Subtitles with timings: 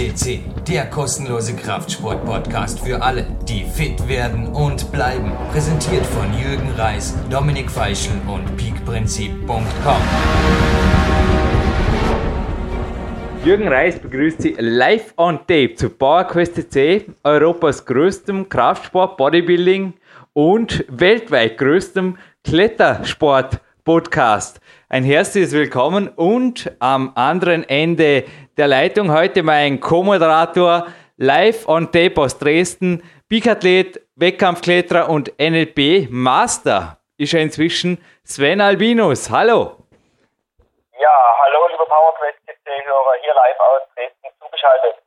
[0.00, 5.30] FCC, der kostenlose Kraftsport-Podcast für alle, die fit werden und bleiben.
[5.52, 10.02] Präsentiert von Jürgen Reis, Dominik Feischl und peakprinzip.com.
[13.44, 19.92] Jürgen Reis begrüßt Sie live on tape zu PowerQuest C, Europas größtem Kraftsport, Bodybuilding
[20.32, 22.16] und weltweit größtem
[23.80, 24.60] Klettersport-Podcast.
[24.88, 28.24] Ein herzliches Willkommen und am anderen Ende
[28.56, 36.98] der Leitung heute mein Co-Moderator live on tape aus Dresden, Bikathlet, Wettkampfkletterer und NLP Master
[37.16, 39.30] ist er inzwischen Sven Albinus.
[39.30, 39.76] Hallo.
[40.98, 45.02] Ja, hallo liebe PowerQuest-Hörer, hier live aus Dresden zugeschaltet.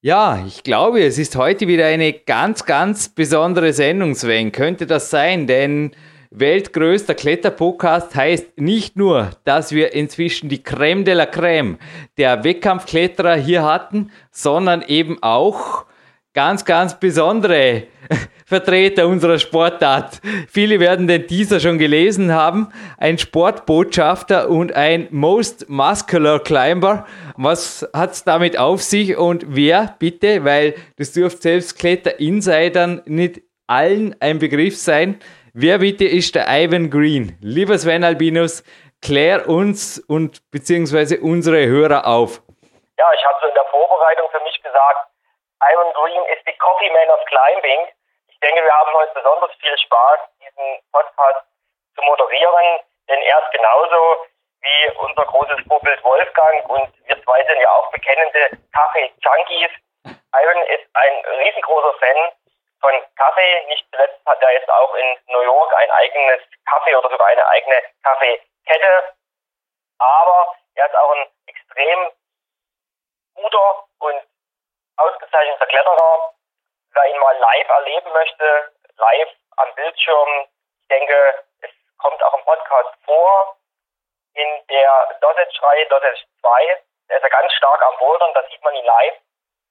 [0.00, 4.52] Ja, ich glaube, es ist heute wieder eine ganz, ganz besondere Sendung, Sven.
[4.52, 5.46] Könnte das sein?
[5.46, 5.94] Denn
[6.30, 11.78] weltgrößter Kletterpodcast heißt nicht nur, dass wir inzwischen die Creme de la Creme
[12.16, 15.86] der Wettkampfkletterer hier hatten, sondern eben auch
[16.34, 17.84] ganz, ganz besondere
[18.46, 20.20] Vertreter unserer Sportart.
[20.48, 22.68] Viele werden den Teaser schon gelesen haben.
[22.96, 27.06] Ein Sportbotschafter und ein Most Muscular Climber.
[27.36, 33.42] Was hat es damit auf sich und wer bitte, weil das dürfte selbst Kletter-Insidern nicht
[33.66, 35.16] allen ein Begriff sein,
[35.58, 37.34] Wer bitte ist der Ivan Green?
[37.42, 38.62] Lieber Sven Albinus,
[39.02, 42.38] klär uns und beziehungsweise unsere Hörer auf.
[42.94, 45.10] Ja, ich habe so in der Vorbereitung für mich gesagt,
[45.58, 47.90] Ivan Green ist die Coffee Man of Climbing.
[48.30, 51.42] Ich denke, wir haben heute besonders viel Spaß, diesen Podcast
[51.98, 52.78] zu moderieren,
[53.10, 53.98] denn er ist genauso
[54.62, 59.74] wie unser großes Vorbild Wolfgang und wir zwei sind ja auch bekennende Kaffee-Junkies.
[60.06, 62.30] Ivan ist ein riesengroßer Fan
[62.80, 63.66] von Kaffee.
[63.66, 67.46] Nicht zuletzt hat er jetzt auch in New York ein eigenes Kaffee oder sogar eine
[67.46, 69.14] eigene Kaffeekette.
[69.98, 72.12] Aber er ist auch ein extrem
[73.34, 74.22] guter und
[74.96, 76.34] ausgezeichneter Kletterer.
[76.92, 80.48] Wer ihn mal live erleben möchte, live am Bildschirm,
[80.82, 83.56] ich denke, es kommt auch im Podcast vor,
[84.34, 86.82] in der Dosage-Reihe, Dosage 2.
[87.08, 89.14] Da ist er ganz stark am Bouldern, da sieht man ihn live.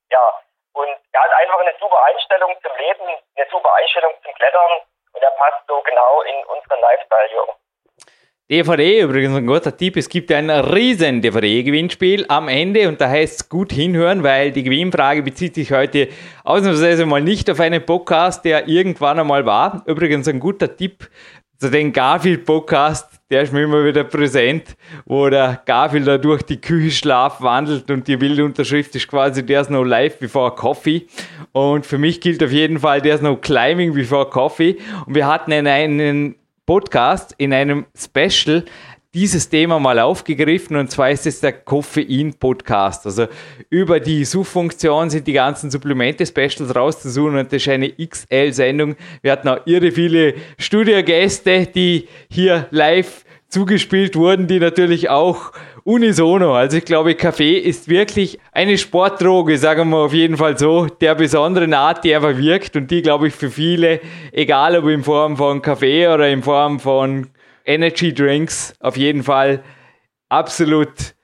[0.09, 0.41] Ja,
[0.77, 4.71] und er hat einfach eine super Einstellung zum Leben, eine super Einstellung zum Klettern
[5.13, 7.53] und er passt so genau in unseren Lifestyle, Jürgen.
[8.49, 9.97] DVD übrigens ein guter Tipp.
[9.97, 14.63] Es gibt ein riesen DVD-Gewinnspiel am Ende und da heißt es gut hinhören, weil die
[14.63, 16.07] Gewinnfrage bezieht sich heute
[16.45, 19.83] ausnahmsweise mal nicht auf einen Podcast, der irgendwann einmal war.
[19.85, 21.09] Übrigens ein guter Tipp
[21.57, 26.61] zu den Garfield-Podcast der ist mir immer wieder präsent, wo der Garfield da durch die
[26.61, 31.07] Küche schlaf wandelt und die Bildunterschrift ist quasi There's no life before coffee.
[31.51, 34.77] Und für mich gilt auf jeden Fall There's no climbing before coffee.
[35.05, 36.35] Und wir hatten in einem
[36.65, 38.63] Podcast, in einem Special,
[39.17, 43.07] dieses Thema mal aufgegriffen und zwar ist es der Koffein-Podcast.
[43.07, 43.25] Also
[43.71, 48.95] über die Suchfunktion sind die ganzen Supplemente-Specials rauszusuchen und das ist eine XL-Sendung.
[49.23, 55.51] Wir hatten auch irre viele Studiogäste, die hier live zugespielt wurden, die natürlich auch
[55.83, 56.53] unisono.
[56.53, 61.15] Also ich glaube, Kaffee ist wirklich eine Sportdroge, sagen wir auf jeden Fall so, der
[61.15, 63.99] besonderen Art, die einfach wirkt und die, glaube ich, für viele,
[64.31, 67.27] egal ob in Form von Kaffee oder in Form von
[67.67, 69.63] Energy Drinks auf jeden Fall
[70.29, 71.15] absolut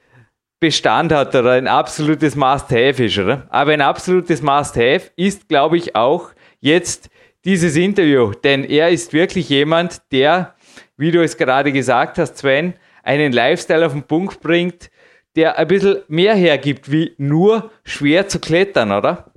[0.59, 3.47] Bestand hat oder ein absolutes Must-Have ist, oder?
[3.49, 7.09] Aber ein absolutes Must-Have ist, glaube ich, auch jetzt
[7.43, 10.55] dieses Interview, denn er ist wirklich jemand, der,
[10.95, 14.89] wie du es gerade gesagt hast, Sven, einen Lifestyle auf den Punkt bringt,
[15.35, 19.31] der ein bisschen mehr hergibt, wie nur schwer zu klettern, oder?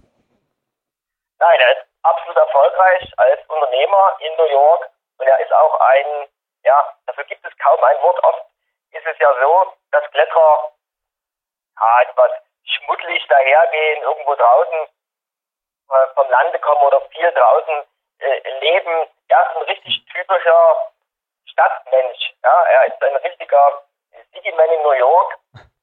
[1.41, 6.29] Nein, er ist absolut erfolgreich als Unternehmer in New York und er ist auch ein
[6.67, 8.23] ja, dafür gibt es kaum ein Wort.
[8.25, 8.45] Oft
[8.91, 10.73] ist es ja so, dass Kletterer
[11.81, 12.33] ja, etwas
[12.65, 14.89] schmuddelig dahergehen, irgendwo draußen
[15.91, 17.85] äh, vom Lande kommen oder viel draußen
[18.19, 19.09] äh, leben.
[19.29, 20.93] Er ist ein richtig typischer
[21.47, 22.35] Stadtmensch.
[22.43, 23.83] Ja, er ist ein richtiger
[24.33, 25.39] City-Man in New York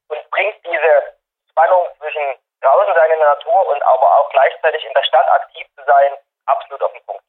[0.09, 1.15] und bringt diese
[1.49, 5.67] Spannung zwischen draußen sein in der Natur und aber auch gleichzeitig in der Stadt aktiv
[5.75, 7.23] zu sein, absolut auf den Punkt.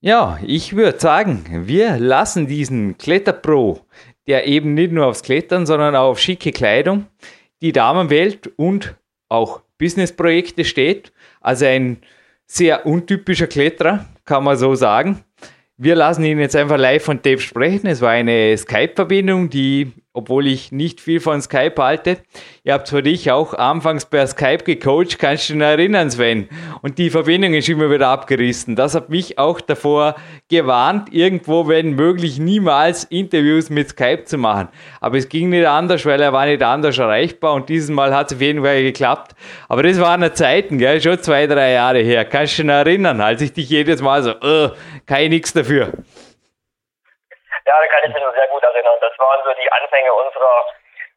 [0.00, 3.80] Ja, ich würde sagen, wir lassen diesen Kletterpro,
[4.26, 7.06] der eben nicht nur aufs Klettern, sondern auch auf schicke Kleidung,
[7.62, 8.94] die Damenwelt und
[9.28, 11.12] auch Businessprojekte steht.
[11.40, 11.98] Also ein
[12.46, 15.24] sehr untypischer Kletterer, kann man so sagen.
[15.78, 17.86] Wir lassen ihn jetzt einfach live von Dave sprechen.
[17.86, 22.16] Es war eine Skype-Verbindung, die obwohl ich nicht viel von Skype halte.
[22.64, 26.48] Ihr habt für dich auch anfangs per Skype gecoacht, kannst du dich noch erinnern, Sven?
[26.80, 28.76] Und die Verbindung ist immer wieder abgerissen.
[28.76, 30.16] Das hat mich auch davor
[30.48, 34.68] gewarnt, irgendwo, wenn möglich, niemals Interviews mit Skype zu machen.
[35.00, 38.30] Aber es ging nicht anders, weil er war nicht anders erreichbar und dieses Mal hat
[38.30, 39.34] es auf jeden Fall geklappt.
[39.68, 41.00] Aber das waren eine Zeiten, gell?
[41.00, 42.24] schon zwei, drei Jahre her.
[42.24, 44.70] Kannst du dich noch erinnern, als ich dich jedes Mal so, uh,
[45.08, 45.92] ich nichts dafür.
[47.66, 48.98] Ja, da kann ich mich noch sehr gut erinnern.
[49.00, 50.66] Das waren so die Anfänge unserer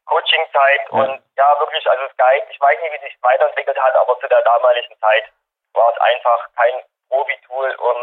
[0.06, 0.98] Coaching-Zeit ja.
[0.98, 4.42] und ja, wirklich, also Skype, ich weiß nicht, wie sich weiterentwickelt hat, aber zu der
[4.42, 5.26] damaligen Zeit
[5.74, 7.98] war es einfach kein Profi-Tool, um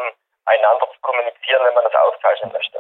[0.46, 2.78] einander zu kommunizieren, wenn man das aufzeichnen möchte.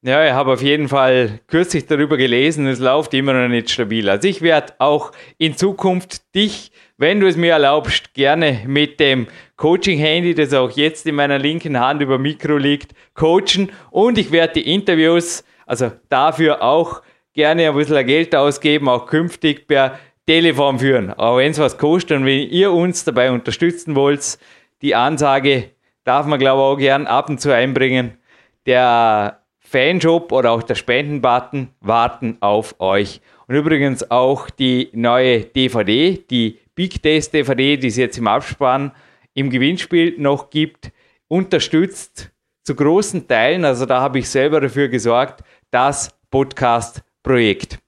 [0.00, 4.08] Ja, ich habe auf jeden Fall kürzlich darüber gelesen, es läuft immer noch nicht stabil.
[4.08, 9.26] Also ich werde auch in Zukunft dich, wenn du es mir erlaubst, gerne mit dem
[9.56, 13.72] Coaching-Handy, das auch jetzt in meiner linken Hand über Mikro liegt, coachen.
[13.90, 17.02] Und ich werde die Interviews, also dafür auch
[17.32, 22.18] gerne ein bisschen Geld ausgeben, auch künftig per Telefon führen, auch wenn es was kostet
[22.18, 24.38] und wenn ihr uns dabei unterstützen wollt,
[24.80, 25.70] die Ansage
[26.04, 28.16] darf man glaube ich auch gern ab und zu einbringen,
[28.64, 33.20] der Fanshop oder auch der Spendenbutton warten auf euch.
[33.46, 38.92] Und übrigens auch die neue DVD, die Big Test DVD, die es jetzt im Abspann
[39.34, 40.92] im Gewinnspiel noch gibt,
[41.28, 42.30] unterstützt
[42.62, 47.78] zu großen Teilen, also da habe ich selber dafür gesorgt, das Podcast-Projekt.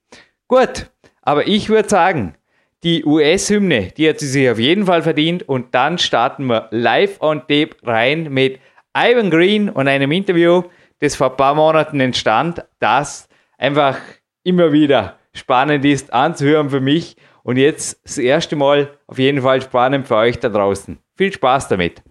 [0.48, 0.90] Gut,
[1.22, 2.34] aber ich würde sagen,
[2.82, 7.20] die US-Hymne, die hat sie sich auf jeden Fall verdient und dann starten wir live
[7.20, 8.60] on tape rein mit
[8.96, 10.62] Ivan Green und einem Interview,
[11.00, 13.28] das vor ein paar Monaten entstand, das
[13.58, 13.98] einfach
[14.44, 19.62] immer wieder spannend ist anzuhören für mich und jetzt das erste Mal auf jeden Fall
[19.62, 20.98] spannend für euch da draußen.
[21.16, 22.02] Viel Spaß damit!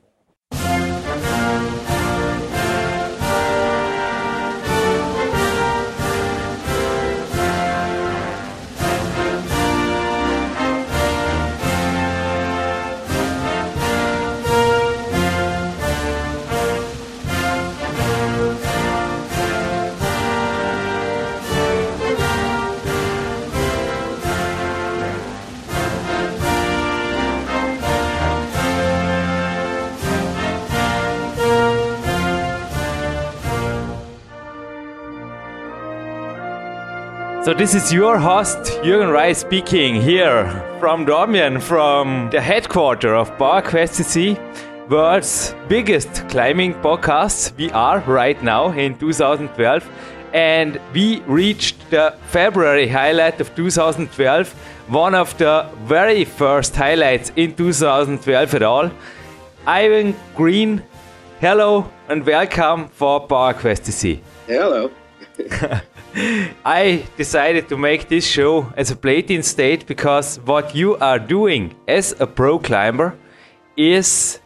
[37.45, 40.47] So this is your host Jürgen Reis speaking here
[40.79, 47.55] from Dormien, from the headquarter of PowerQuest CC, world's biggest climbing podcast.
[47.55, 49.87] We are right now in 2012
[50.33, 54.51] and we reached the February highlight of 2012,
[54.87, 58.89] one of the very first highlights in 2012 at all.
[59.67, 60.81] Ivan Greene,
[61.39, 64.21] hello and welcome for PowerQuest CC.
[64.47, 64.89] Hello.
[66.65, 71.75] I decided to make this show as a play-in state because what you are doing
[71.89, 73.17] as a pro climber
[73.75, 74.39] is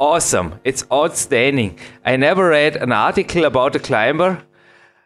[0.00, 0.58] awesome.
[0.64, 1.78] It's outstanding.
[2.04, 4.42] I never read an article about a climber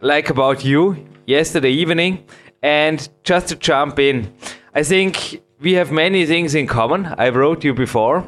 [0.00, 2.24] like about you yesterday evening.
[2.62, 4.32] And just to jump in,
[4.74, 7.14] I think we have many things in common.
[7.18, 8.24] I wrote you before,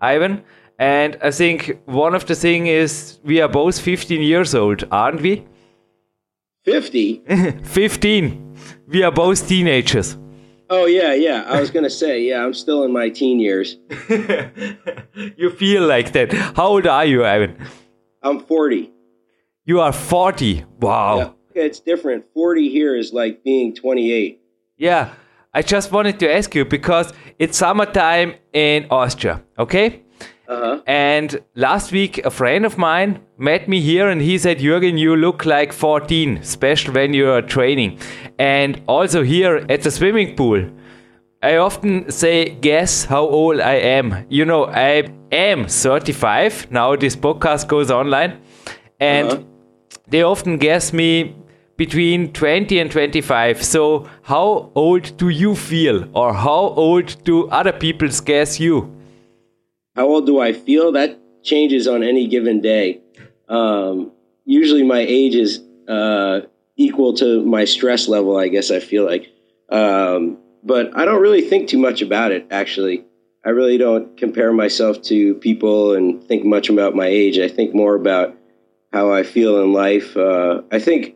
[0.00, 0.44] Ivan.
[0.78, 5.20] And I think one of the things is we are both 15 years old, aren't
[5.20, 5.44] we?
[6.64, 7.22] 50?
[7.64, 8.56] 15.
[8.88, 10.16] We are both teenagers.
[10.70, 11.44] Oh, yeah, yeah.
[11.46, 13.76] I was going to say, yeah, I'm still in my teen years.
[15.36, 16.32] you feel like that.
[16.56, 17.56] How old are you, Ivan?
[18.22, 18.90] I'm 40.
[19.66, 20.64] You are 40.
[20.80, 21.34] Wow.
[21.54, 22.24] Yeah, it's different.
[22.32, 24.40] 40 here is like being 28.
[24.78, 25.12] Yeah.
[25.52, 30.02] I just wanted to ask you because it's summertime in Austria, okay?
[30.46, 30.82] Uh-huh.
[30.86, 35.16] And last week, a friend of mine met me here and he said, Jürgen, you
[35.16, 37.98] look like 14, especially when you are training.
[38.38, 40.68] And also here at the swimming pool,
[41.42, 44.26] I often say, guess how old I am.
[44.28, 46.70] You know, I am 35.
[46.70, 48.38] Now this podcast goes online.
[49.00, 49.42] And uh-huh.
[50.08, 51.36] they often guess me
[51.76, 53.62] between 20 and 25.
[53.62, 56.08] So, how old do you feel?
[56.14, 58.94] Or how old do other people guess you?
[59.94, 60.92] How old do I feel?
[60.92, 63.00] That changes on any given day.
[63.48, 64.12] Um,
[64.44, 66.40] usually my age is uh,
[66.76, 69.30] equal to my stress level, I guess I feel like.
[69.70, 73.04] Um, but I don't really think too much about it, actually.
[73.44, 77.38] I really don't compare myself to people and think much about my age.
[77.38, 78.34] I think more about
[78.92, 80.16] how I feel in life.
[80.16, 81.14] Uh, I think,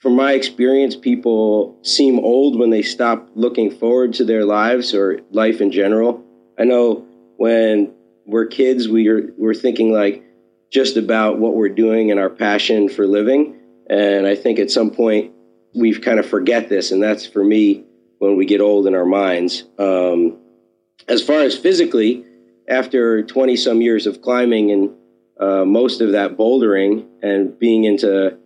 [0.00, 5.20] from my experience, people seem old when they stop looking forward to their lives or
[5.30, 6.22] life in general.
[6.58, 7.94] I know when
[8.26, 10.24] we're kids, we are, we're thinking like
[10.70, 13.56] just about what we're doing and our passion for living.
[13.88, 15.32] And I think at some point
[15.74, 17.84] we kind of forget this, and that's for me
[18.18, 19.64] when we get old in our minds.
[19.78, 20.38] Um,
[21.08, 22.24] as far as physically,
[22.68, 24.90] after 20 some years of climbing and
[25.38, 28.38] uh, most of that bouldering and being into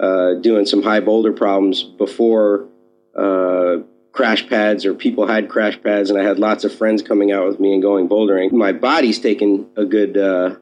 [0.00, 2.68] uh, doing some high boulder problems before
[3.16, 3.78] uh,
[4.12, 7.46] crash pads or people had crash pads, and I had lots of friends coming out
[7.46, 8.52] with me and going bouldering.
[8.52, 10.56] My body's taken a good, uh,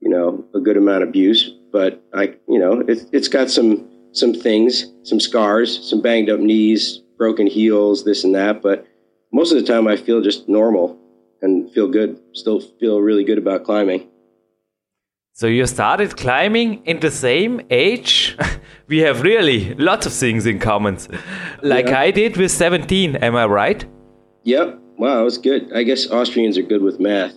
[0.00, 3.90] you know, a good amount of abuse, but I, you know, it, it's got some
[4.12, 8.62] some things, some scars, some banged up knees, broken heels, this and that.
[8.62, 8.86] But
[9.32, 10.98] most of the time, I feel just normal
[11.42, 12.20] and feel good.
[12.32, 14.08] Still feel really good about climbing.
[15.36, 18.38] So you started climbing in the same age?
[18.86, 20.96] we have really lots of things in common.
[21.60, 22.02] Like yeah.
[22.02, 23.84] I did with 17, am I right?
[24.44, 24.78] Yep.
[24.96, 25.72] Wow, that was good.
[25.72, 27.34] I guess Austrians are good with math.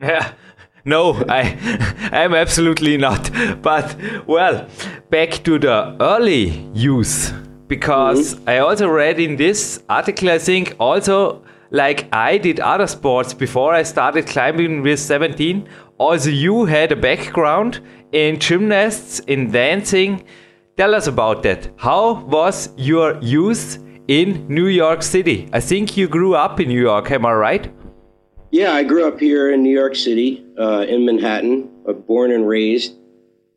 [0.00, 0.32] Yeah.
[0.84, 1.42] No, I
[2.12, 3.30] I'm absolutely not.
[3.60, 3.94] But
[4.26, 4.66] well,
[5.10, 7.34] back to the early use
[7.66, 8.52] because mm -hmm.
[8.54, 13.80] I also read in this article I think also like I did other sports before
[13.80, 15.68] I started climbing with 17
[15.98, 17.80] also, you had a background
[18.12, 20.24] in gymnasts, in dancing.
[20.76, 21.70] Tell us about that.
[21.76, 25.48] How was your youth in New York City?
[25.52, 27.72] I think you grew up in New York, am I right?
[28.52, 32.46] Yeah, I grew up here in New York City, uh, in Manhattan, uh, born and
[32.46, 32.94] raised.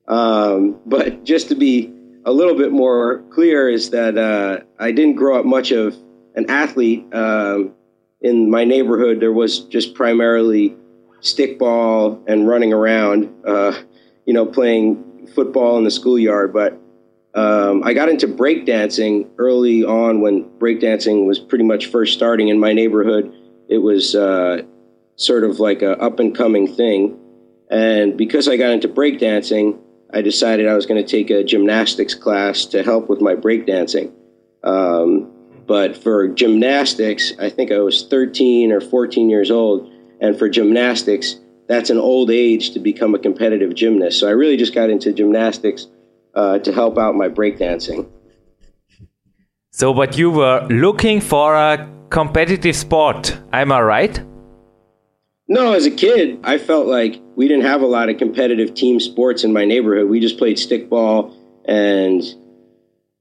[0.07, 1.93] Um, but just to be
[2.25, 5.95] a little bit more clear, is that uh, I didn't grow up much of
[6.36, 7.05] an athlete.
[7.13, 7.74] Um,
[8.19, 10.75] in my neighborhood, there was just primarily
[11.21, 13.79] stickball and running around, uh,
[14.25, 16.53] you know, playing football in the schoolyard.
[16.53, 16.79] But
[17.33, 22.59] um, I got into breakdancing early on when breakdancing was pretty much first starting in
[22.59, 23.33] my neighborhood.
[23.69, 24.63] It was uh,
[25.15, 27.17] sort of like a up and coming thing.
[27.69, 29.79] And because I got into breakdancing,
[30.13, 34.11] I decided I was going to take a gymnastics class to help with my breakdancing.
[34.63, 35.31] Um,
[35.67, 39.90] but for gymnastics, I think I was 13 or 14 years old
[40.21, 41.37] and for gymnastics,
[41.67, 44.19] that's an old age to become a competitive gymnast.
[44.19, 45.87] So I really just got into gymnastics
[46.35, 48.07] uh, to help out my breakdancing.
[49.71, 54.21] So, but you were looking for a competitive sport, am I right?
[55.47, 58.99] No, as a kid, I felt like we didn't have a lot of competitive team
[58.99, 60.09] sports in my neighborhood.
[60.09, 61.33] We just played stickball
[61.65, 62.21] and,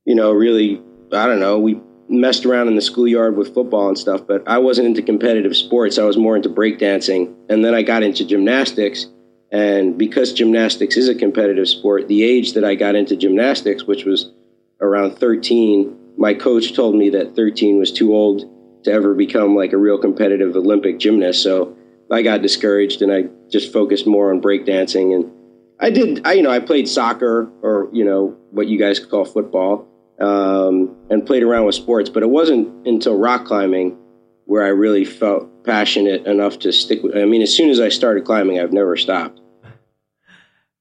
[0.04, 1.80] you know, really, I don't know, we
[2.11, 5.99] messed around in the schoolyard with football and stuff, but I wasn't into competitive sports.
[5.99, 7.35] I was more into breakdancing.
[7.49, 9.07] And then I got into gymnastics.
[9.52, 14.05] And because gymnastics is a competitive sport, the age that I got into gymnastics, which
[14.05, 14.33] was
[14.81, 18.45] around 13, my coach told me that 13 was too old
[18.85, 21.43] to ever become like a real competitive Olympic gymnast.
[21.43, 21.76] So
[22.11, 25.14] I got discouraged and I just focused more on breakdancing.
[25.14, 25.31] And
[25.79, 29.25] I did, I, you know, I played soccer or, you know, what you guys call
[29.25, 29.87] football
[30.21, 32.11] um, and played around with sports.
[32.11, 33.97] But it wasn't until rock climbing
[34.47, 37.17] where I really felt passionate enough to stick with.
[37.17, 39.41] I mean, as soon as I started climbing, I've never stopped.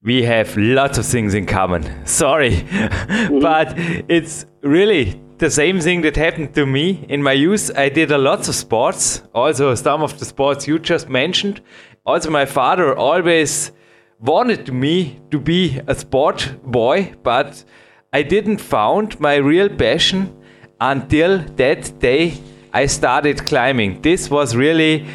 [0.02, 1.82] We have lots of things in common.
[2.06, 3.40] Sorry, mm-hmm.
[3.40, 3.74] but
[4.08, 7.70] it's really the same thing that happened to me in my youth.
[7.76, 11.60] I did a lots of sports, also some of the sports you just mentioned.
[12.04, 13.72] Also, my father always
[14.18, 17.64] wanted me to be a sport boy, but
[18.12, 20.36] I didn't found my real passion
[20.80, 22.34] until that day
[22.72, 24.02] I started climbing.
[24.02, 25.06] This was really,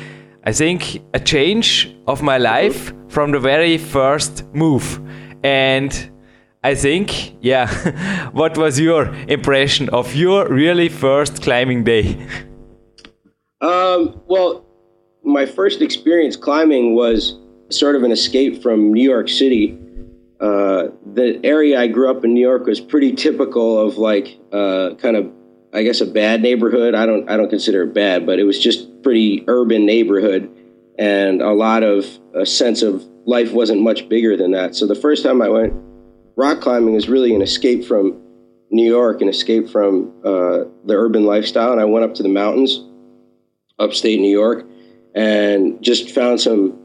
[0.45, 5.01] I think, a change of my life from the very first move.
[5.43, 5.91] And
[6.63, 7.67] I think, yeah,
[8.31, 12.15] what was your impression of your really first climbing day?
[13.59, 14.65] Um, well,
[15.21, 17.37] my first experience climbing was
[17.69, 19.77] sort of an escape from New York City
[20.39, 24.95] uh, the area I grew up in New York was pretty typical of like uh,
[24.95, 25.31] kind of
[25.73, 26.95] I guess a bad neighborhood.
[26.95, 30.49] I don't I don't consider it bad, but it was just pretty urban neighborhood,
[30.97, 34.75] and a lot of a sense of life wasn't much bigger than that.
[34.75, 35.73] So the first time I went
[36.35, 38.21] rock climbing was really an escape from
[38.71, 42.29] New York, an escape from uh, the urban lifestyle, and I went up to the
[42.29, 42.83] mountains,
[43.79, 44.65] upstate New York,
[45.13, 46.77] and just found some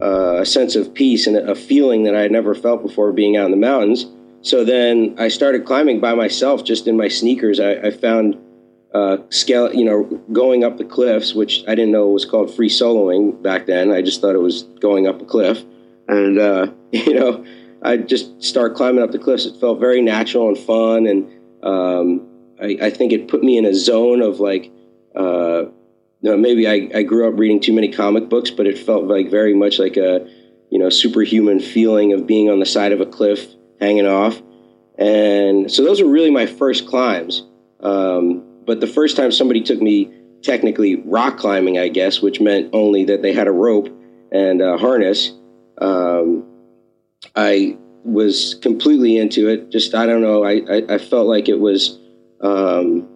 [0.00, 3.36] uh, a sense of peace and a feeling that I had never felt before being
[3.36, 4.06] out in the mountains.
[4.42, 7.58] So then I started climbing by myself, just in my sneakers.
[7.60, 8.38] I, I found
[8.94, 12.70] uh, scale, you know, going up the cliffs, which I didn't know was called free
[12.70, 13.92] soloing back then.
[13.92, 15.62] I just thought it was going up a cliff,
[16.06, 17.44] and uh, you know,
[17.82, 19.44] I just start climbing up the cliffs.
[19.44, 21.30] It felt very natural and fun, and
[21.62, 22.28] um,
[22.60, 24.70] I, I, think it put me in a zone of like
[25.14, 25.64] uh,
[26.22, 29.30] know, maybe I, I grew up reading too many comic books, but it felt like
[29.30, 30.28] very much like a,
[30.70, 33.46] you know, superhuman feeling of being on the side of a cliff,
[33.80, 34.40] hanging off.
[34.98, 37.44] And so those were really my first climbs.
[37.80, 42.70] Um, but the first time somebody took me technically rock climbing, I guess, which meant
[42.72, 43.88] only that they had a rope
[44.32, 45.32] and a harness,
[45.80, 46.44] um,
[47.34, 49.70] I was completely into it.
[49.70, 51.98] Just, I don't know, I, I, I felt like it was
[52.40, 53.08] um,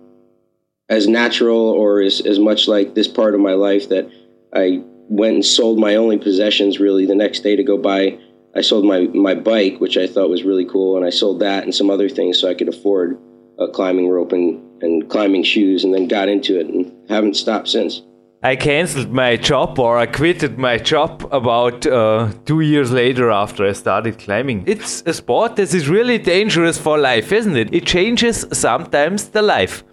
[0.92, 4.11] as natural or as, as much like this part of my life that
[4.52, 8.18] I went and sold my only possessions really the next day to go buy.
[8.54, 11.64] I sold my, my bike, which I thought was really cool, and I sold that
[11.64, 13.18] and some other things so I could afford
[13.58, 17.68] a climbing rope and, and climbing shoes, and then got into it and haven't stopped
[17.68, 18.02] since.
[18.42, 23.64] I cancelled my job or I quitted my job about uh, two years later after
[23.64, 24.64] I started climbing.
[24.66, 27.72] It's a sport that is really dangerous for life, isn't it?
[27.72, 29.84] It changes sometimes the life.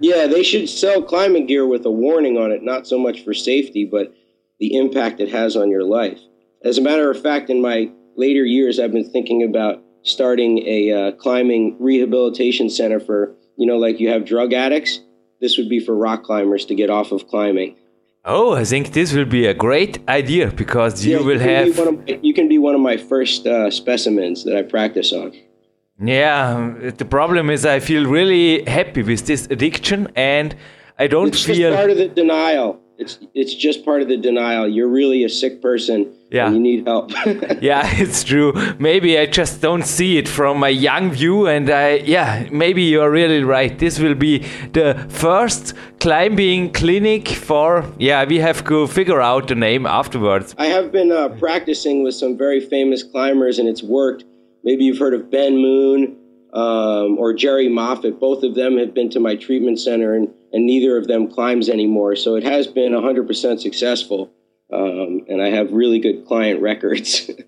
[0.00, 3.32] Yeah, they should sell climbing gear with a warning on it, not so much for
[3.32, 4.14] safety, but
[4.58, 6.18] the impact it has on your life.
[6.64, 10.90] As a matter of fact, in my later years, I've been thinking about starting a
[10.92, 15.00] uh, climbing rehabilitation center for, you know, like you have drug addicts.
[15.40, 17.76] This would be for rock climbers to get off of climbing.
[18.24, 21.64] Oh, I think this will be a great idea because you Yeah, will can have.
[21.66, 25.12] Be one of, you can be one of my first uh, specimens that I practice
[25.12, 25.32] on.
[26.00, 30.54] Yeah, the problem is I feel really happy with this addiction and
[30.98, 32.80] I don't feel It's just part of the denial.
[32.96, 34.68] It's it's just part of the denial.
[34.68, 36.12] You're really a sick person.
[36.30, 36.46] Yeah.
[36.46, 37.10] And you need help.
[37.60, 38.52] yeah, it's true.
[38.78, 43.10] Maybe I just don't see it from a young view, and I, yeah, maybe you're
[43.10, 43.76] really right.
[43.78, 44.38] This will be
[44.72, 50.56] the first climbing clinic for, yeah, we have to figure out the name afterwards.
[50.58, 54.24] I have been uh, practicing with some very famous climbers, and it's worked.
[54.64, 56.16] Maybe you've heard of Ben Moon
[56.54, 58.18] um, or Jerry Moffatt.
[58.18, 61.68] Both of them have been to my treatment center, and, and neither of them climbs
[61.68, 62.16] anymore.
[62.16, 64.32] So it has been 100% successful,
[64.72, 67.30] um, and I have really good client records.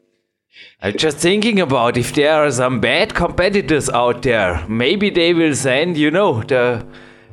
[0.82, 4.66] I'm just thinking about if there are some bad competitors out there.
[4.68, 6.86] Maybe they will send, you know, the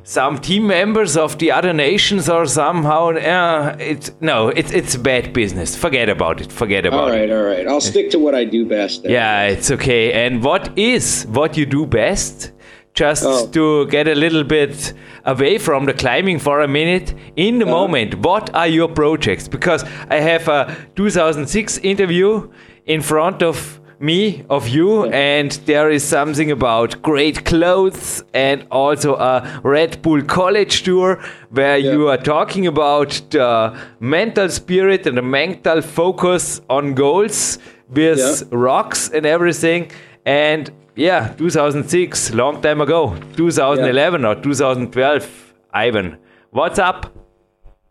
[0.06, 3.08] some team members of the other nations or somehow.
[3.10, 5.74] Uh, it's no, it's it's bad business.
[5.74, 6.52] Forget about it.
[6.52, 7.18] Forget about all it.
[7.20, 7.66] right, all right.
[7.66, 9.02] I'll stick to what I do best.
[9.02, 9.12] then.
[9.12, 10.12] Yeah, it's okay.
[10.12, 12.52] And what is what you do best?
[12.92, 13.48] Just Oh.
[13.48, 14.92] to get a little bit
[15.24, 19.48] away from the climbing for a minute, in the moment, what are your projects?
[19.48, 22.48] Because I have a 2006 interview
[22.86, 29.16] in front of me, of you, and there is something about great clothes and also
[29.16, 35.22] a Red Bull college tour where you are talking about the mental spirit and the
[35.22, 38.46] mental focus on goals with Yeah.
[38.50, 39.90] rocks and everything.
[40.26, 45.26] And yeah, 2006, long time ago, 2011 or 2012,
[45.72, 46.16] Ivan.
[46.50, 47.06] What's up?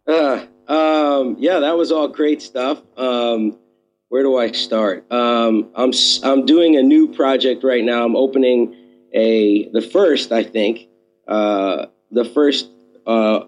[0.08, 2.82] Uh, um, yeah, that was all great stuff.
[2.98, 3.58] Um,
[4.14, 5.12] where do I start?
[5.12, 8.06] Um, I'm I'm doing a new project right now.
[8.06, 8.76] I'm opening
[9.12, 10.88] a the first, I think,
[11.28, 12.70] uh, the first
[13.08, 13.46] uh,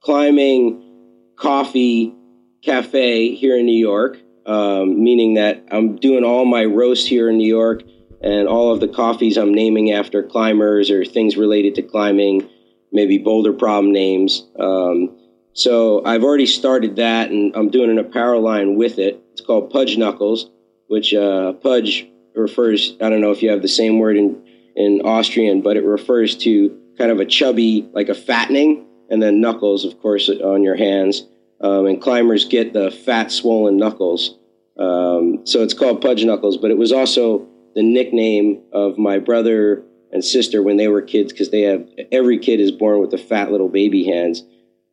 [0.00, 2.14] climbing coffee
[2.62, 4.18] cafe here in New York.
[4.44, 7.82] Um, meaning that I'm doing all my roasts here in New York,
[8.20, 12.46] and all of the coffees I'm naming after climbers or things related to climbing,
[12.92, 14.46] maybe boulder problem names.
[14.58, 15.16] Um,
[15.54, 19.21] so I've already started that, and I'm doing an apparel line with it.
[19.42, 20.50] Called Pudge Knuckles,
[20.88, 22.94] which uh, Pudge refers.
[23.00, 24.42] I don't know if you have the same word in
[24.74, 29.40] in Austrian, but it refers to kind of a chubby, like a fattening, and then
[29.40, 31.24] knuckles, of course, on your hands.
[31.60, 34.36] Um, and climbers get the fat, swollen knuckles.
[34.78, 39.84] Um, so it's called Pudge Knuckles, but it was also the nickname of my brother
[40.10, 43.18] and sister when they were kids because they have every kid is born with the
[43.18, 44.42] fat little baby hands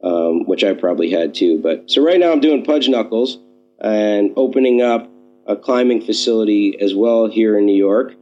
[0.03, 1.59] um, which I probably had too.
[1.61, 3.37] But so right now I'm doing Pudge Knuckles
[3.81, 5.09] and opening up
[5.47, 8.13] a climbing facility as well here in New York.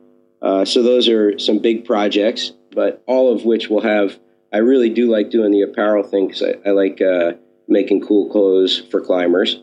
[0.41, 4.17] Uh, so those are some big projects, but all of which will have.
[4.54, 7.34] I really do like doing the apparel thing because I, I like uh,
[7.67, 9.60] making cool clothes for climbers.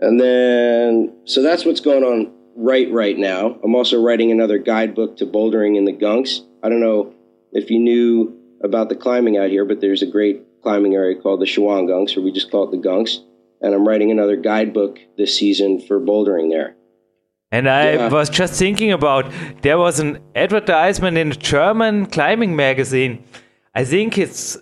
[0.00, 3.58] And then, so that's what's going on right right now.
[3.64, 6.40] I'm also writing another guidebook to bouldering in the gunks.
[6.62, 7.14] I don't know
[7.52, 11.40] if you knew about the climbing out here, but there's a great climbing area called
[11.40, 13.24] the Shawangunks, or we just call it the Gunks.
[13.60, 16.76] And I'm writing another guidebook this season for bouldering there.
[17.50, 18.08] And I Yeah.
[18.08, 19.26] was just thinking about
[19.62, 23.24] there was an advertisement in a German climbing magazine.
[23.74, 24.58] I think it's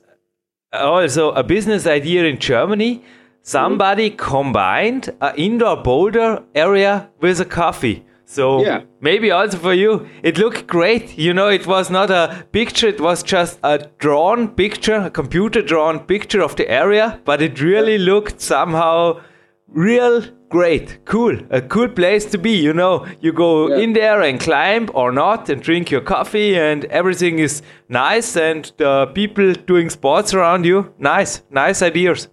[0.73, 2.97] also a business idea in Germany.
[2.97, 3.05] Mm-hmm.
[3.43, 8.06] Somebody combined an indoor boulder area with a coffee.
[8.29, 8.81] So Yeah.
[9.01, 11.17] maybe also for you, it looked great.
[11.17, 15.63] You know, it was not a picture; it was just a drawn picture, a computer
[15.63, 17.21] drawn picture of the area.
[17.25, 19.21] But it really looked somehow
[19.69, 22.51] real great, cool, a cool place to be.
[22.57, 23.79] You know, you go Yeah.
[23.85, 28.73] in there and climb or not, and drink your coffee, and everything is nice, and
[28.77, 32.29] the people doing sports around you, nice, nice ideas.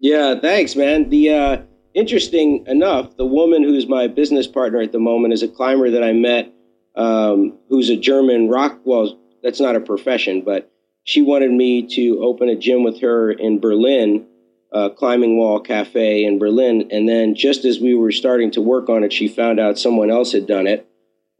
[0.00, 1.08] Yeah, thanks, man.
[1.10, 1.56] The uh,
[1.96, 6.04] interesting enough, the woman who's my business partner at the moment is a climber that
[6.04, 6.52] I met,
[6.94, 8.78] um, who's a German rock.
[8.84, 10.70] Well, that's not a profession, but
[11.04, 14.26] she wanted me to open a gym with her in Berlin,
[14.72, 16.88] uh, Climbing Wall Cafe in Berlin.
[16.90, 20.10] And then, just as we were starting to work on it, she found out someone
[20.10, 20.86] else had done it,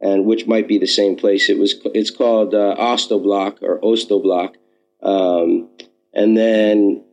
[0.01, 1.49] and which might be the same place.
[1.49, 1.75] It was.
[1.93, 4.55] It's called uh, Ostoblock or Ostoblock.
[5.03, 5.69] Um,
[6.13, 7.03] and then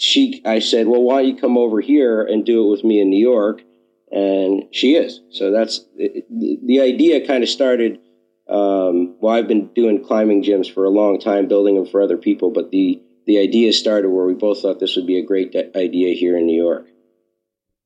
[0.00, 3.00] she I said, "Well, why don't you come over here and do it with me
[3.02, 3.62] in New York?"
[4.10, 5.20] And she is.
[5.30, 6.24] So that's it,
[6.66, 7.26] the idea.
[7.26, 8.00] Kind of started.
[8.48, 12.16] Um, well, I've been doing climbing gyms for a long time, building them for other
[12.16, 12.50] people.
[12.50, 16.14] But the the idea started where we both thought this would be a great idea
[16.14, 16.86] here in New York.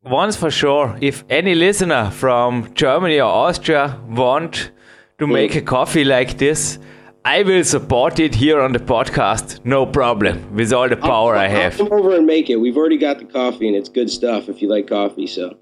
[0.05, 4.70] Once for sure, if any listener from Germany or Austria want
[5.18, 6.79] to make a coffee like this,
[7.27, 11.45] I will support it here on the podcast, no problem, with all the power I
[11.45, 11.77] I'll have.
[11.79, 12.57] come over and make it.
[12.57, 14.49] We've already got the coffee, and it's good stuff.
[14.51, 15.57] If you like coffee, so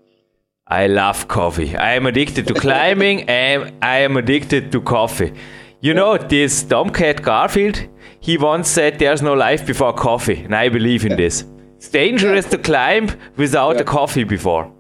[0.67, 1.77] I love coffee.
[1.77, 5.33] I am addicted to climbing and I am addicted to coffee.
[5.81, 7.81] You know, this Tomcat Garfield,
[8.21, 11.45] he once said there's no life before coffee, and I believe in this.
[11.77, 14.73] It's dangerous to climb without a coffee before.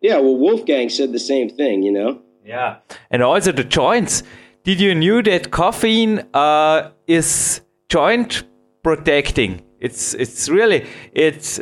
[0.00, 0.16] yeah.
[0.18, 1.82] Well, Wolfgang said the same thing.
[1.82, 2.20] You know.
[2.46, 2.76] Yeah.
[3.10, 4.22] And also the joints.
[4.64, 8.44] Did you knew that caffeine uh, is joint
[8.82, 9.60] protecting?
[9.78, 11.60] It's it's really it's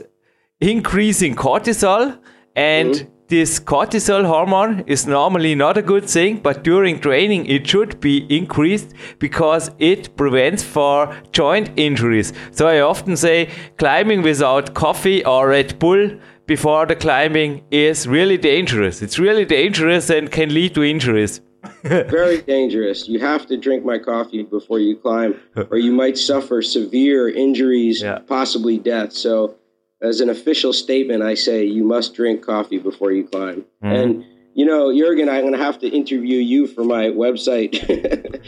[0.60, 2.16] increasing cortisol
[2.54, 7.98] and this cortisol hormone is normally not a good thing but during training it should
[7.98, 12.32] be increased because it prevents for joint injuries.
[12.52, 16.08] So i often say climbing without coffee or red bull
[16.46, 19.02] before the climbing is really dangerous.
[19.02, 21.40] It's really dangerous and can lead to injuries
[21.82, 23.08] Very dangerous.
[23.08, 28.02] You have to drink my coffee before you climb, or you might suffer severe injuries,
[28.02, 28.18] Yeah.
[28.18, 29.12] possibly death.
[29.12, 29.56] So,
[30.00, 33.64] as an official statement, I say you must drink coffee before you climb.
[33.82, 33.86] Mm-hmm.
[33.86, 37.72] And you know, Jurgen, I'm going to have to interview you for my website.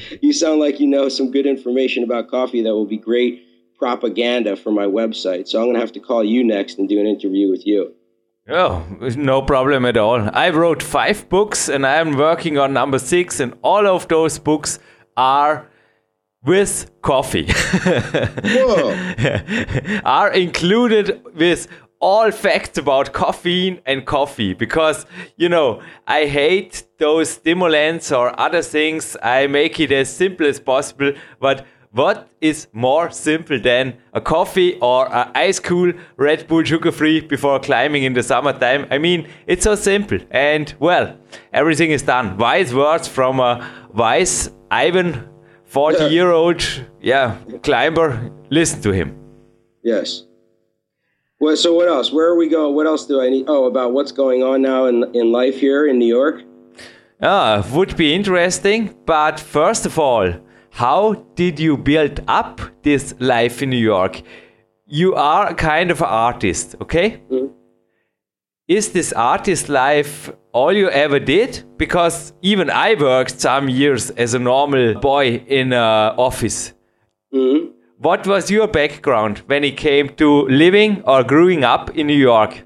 [0.22, 3.42] you sound like you know some good information about coffee that will be great
[3.79, 5.48] propaganda for my website.
[5.48, 7.94] So I'm going to have to call you next and do an interview with you.
[8.46, 10.28] Oh, no problem at all.
[10.35, 14.78] I wrote five books and I'm working on number six, and all of those books
[15.16, 15.66] are
[16.44, 17.48] with coffee.
[20.04, 21.68] Are included with
[22.00, 25.07] all facts about caffeine and coffee because
[25.38, 29.16] you know I hate those stimulants or other things.
[29.22, 34.76] I make it as simple as possible, but what is more simple than a coffee
[34.80, 38.87] or a ice cool Red Bull sugar free before climbing in the summertime?
[38.90, 41.16] I mean, it's so simple and well,
[41.52, 42.37] everything is done.
[42.37, 45.28] Wise words from a wise Ivan,
[45.66, 46.62] 40 year old,
[47.00, 48.30] yeah, climber.
[48.50, 49.16] Listen to him.
[49.85, 50.24] Yes.
[51.40, 52.11] Well, so what else?
[52.11, 52.74] Where are we going?
[52.74, 53.44] What else do I need?
[53.46, 56.42] Oh, about what's going on now in in life here in New York.
[57.22, 58.94] Ah, would be interesting.
[59.07, 60.35] But first of all,
[60.74, 64.22] how did you build up this life in New York?
[64.87, 67.22] You are a kind of an artist, okay?
[68.66, 71.62] Is this artist life all you ever did?
[71.76, 76.72] Because even I worked some years as a normal boy in an office.
[77.32, 82.20] hmm What was your background when it came to living or growing up in New
[82.32, 82.64] York?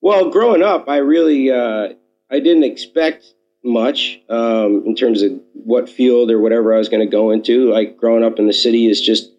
[0.00, 1.94] Well, growing up, I really uh,
[2.30, 7.06] I didn't expect much um, in terms of what field or whatever I was going
[7.06, 7.70] to go into.
[7.72, 9.30] Like growing up in the city is just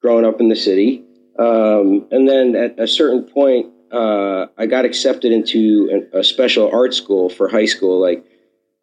[0.00, 1.04] growing up in the city.
[1.38, 6.70] Um, and then at a certain point, uh, I got accepted into a, a special
[6.72, 8.24] art school for high school, like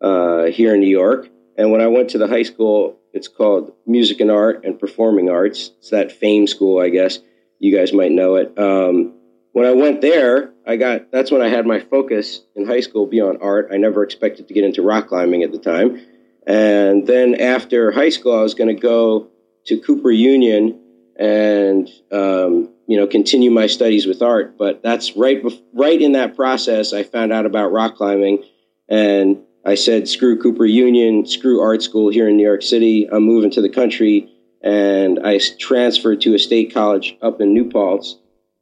[0.02, 1.30] uh, here in New York.
[1.58, 5.30] And when I went to the high school, it's called Music and Art and Performing
[5.30, 5.72] Arts.
[5.80, 7.20] It's that fame school, I guess.
[7.60, 8.58] You guys might know it.
[8.58, 9.14] Um,
[9.54, 13.06] when I went there, I got that's when I had my focus in high school
[13.06, 13.70] be on art.
[13.72, 16.02] I never expected to get into rock climbing at the time.
[16.48, 19.30] And then after high school, I was going to go
[19.66, 20.80] to Cooper Union
[21.18, 24.58] and um, you know continue my studies with art.
[24.58, 28.44] But that's right bef- right in that process, I found out about rock climbing,
[28.90, 33.08] and I said, "Screw Cooper Union, screw art school here in New York City.
[33.12, 37.70] I'm moving to the country." And I transferred to a state college up in New
[37.70, 38.18] Paltz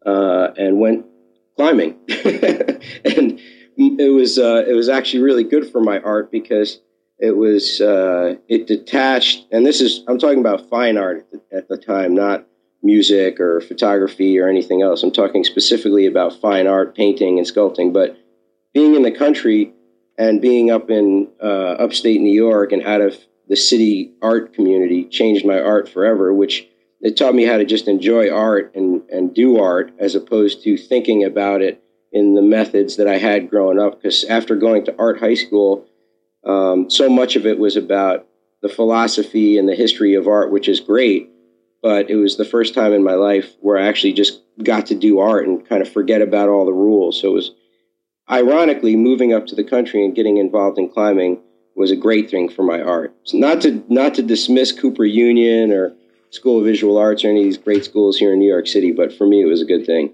[0.05, 1.05] uh, and went
[1.55, 1.97] climbing.
[2.07, 3.39] and
[3.77, 6.79] it was uh, it was actually really good for my art because
[7.19, 9.45] it was uh, it detached.
[9.51, 12.45] And this is I'm talking about fine art at the, at the time, not
[12.81, 15.03] music or photography or anything else.
[15.03, 17.93] I'm talking specifically about fine art, painting, and sculpting.
[17.93, 18.17] But
[18.73, 19.73] being in the country
[20.17, 23.15] and being up in uh, upstate New York and out of
[23.47, 26.67] the city art community changed my art forever, which
[27.03, 30.77] it taught me how to just enjoy art and, and do art as opposed to
[30.77, 34.01] thinking about it in the methods that I had growing up.
[34.01, 35.85] Because after going to art high school,
[36.45, 38.25] um, so much of it was about
[38.61, 41.29] the philosophy and the history of art, which is great.
[41.81, 44.95] But it was the first time in my life where I actually just got to
[44.95, 47.19] do art and kind of forget about all the rules.
[47.19, 47.51] So it was
[48.31, 51.41] ironically moving up to the country and getting involved in climbing
[51.75, 53.13] was a great thing for my art.
[53.23, 55.93] So not to not to dismiss Cooper Union or
[56.33, 58.91] School of Visual Arts or any of these great schools here in New York City,
[58.91, 60.13] but for me it was a good thing.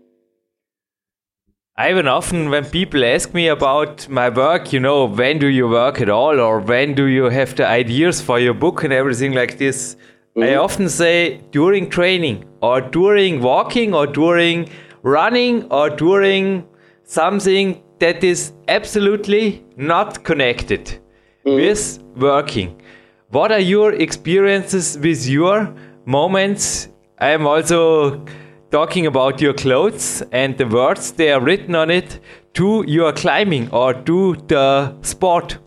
[1.78, 6.02] Ivan, often when people ask me about my work, you know, when do you work
[6.02, 9.58] at all, or when do you have the ideas for your book and everything like
[9.58, 10.44] this, mm-hmm.
[10.44, 14.70] I often say during training, or during walking, or during
[15.04, 16.68] running, or during
[17.06, 21.56] something that is absolutely not connected mm-hmm.
[21.56, 22.82] with working.
[23.30, 25.74] What are your experiences with your
[26.06, 26.90] moments?
[27.20, 28.26] I am also
[28.72, 32.20] talking about your clothes and the words they are written on it
[32.54, 35.58] to your climbing or to the sport?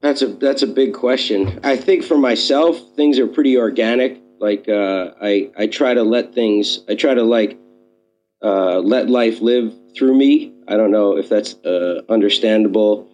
[0.00, 1.60] That's a that's a big question.
[1.62, 4.18] I think for myself, things are pretty organic.
[4.38, 7.58] Like uh, I I try to let things I try to like
[8.42, 10.54] uh, let life live through me.
[10.68, 13.08] I don't know if that's uh, understandable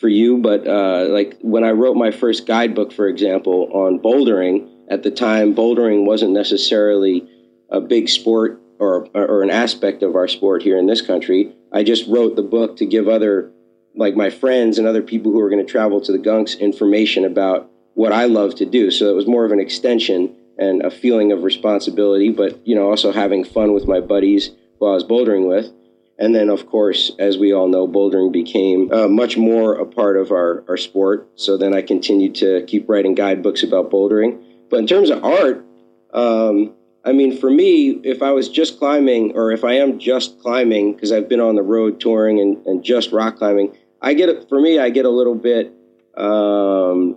[0.00, 4.68] for you, but uh, like when I wrote my first guidebook, for example, on bouldering,
[4.88, 7.28] at the time, bouldering wasn't necessarily
[7.70, 11.54] a big sport or, or an aspect of our sport here in this country.
[11.72, 13.50] I just wrote the book to give other,
[13.94, 17.24] like my friends and other people who are going to travel to the Gunks, information
[17.24, 18.90] about what I love to do.
[18.90, 22.88] So it was more of an extension and a feeling of responsibility, but you know,
[22.90, 25.72] also having fun with my buddies who I was bouldering with.
[26.16, 30.16] And then, of course, as we all know, bouldering became uh, much more a part
[30.16, 31.28] of our, our sport.
[31.34, 34.40] So then I continued to keep writing guidebooks about bouldering.
[34.74, 35.64] But in terms of art,
[36.12, 40.40] um, I mean, for me, if I was just climbing, or if I am just
[40.40, 44.48] climbing, because I've been on the road touring and, and just rock climbing, I get
[44.48, 45.72] for me, I get a little bit.
[46.16, 47.16] Um,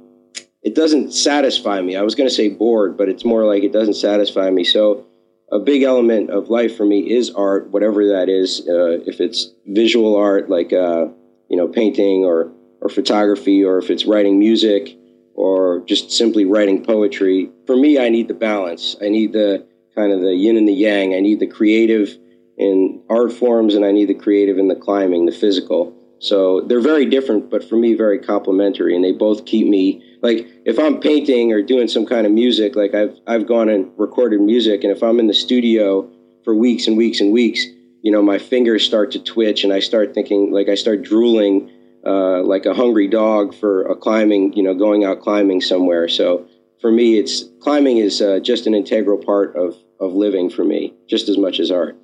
[0.61, 1.95] it doesn't satisfy me.
[1.95, 4.63] I was going to say bored, but it's more like it doesn't satisfy me.
[4.63, 5.07] So,
[5.51, 8.67] a big element of life for me is art, whatever that is.
[8.69, 11.07] Uh, if it's visual art, like uh,
[11.49, 14.95] you know, painting or or photography, or if it's writing music,
[15.37, 17.49] or just simply writing poetry.
[17.67, 18.97] For me, I need the balance.
[19.01, 21.13] I need the kind of the yin and the yang.
[21.13, 22.17] I need the creative
[22.57, 25.93] in art forms, and I need the creative in the climbing, the physical.
[26.19, 30.47] So they're very different, but for me, very complementary, and they both keep me like
[30.65, 32.75] if I'm painting or doing some kind of music.
[32.75, 36.09] Like I've I've gone and recorded music, and if I'm in the studio
[36.43, 37.63] for weeks and weeks and weeks,
[38.01, 41.69] you know, my fingers start to twitch, and I start thinking like I start drooling.
[42.07, 46.07] Uh, like a hungry dog for a climbing, you know, going out climbing somewhere.
[46.07, 46.45] So
[46.79, 50.93] for me, it's climbing is uh, just an integral part of of living for me,
[51.09, 51.95] just as much as art.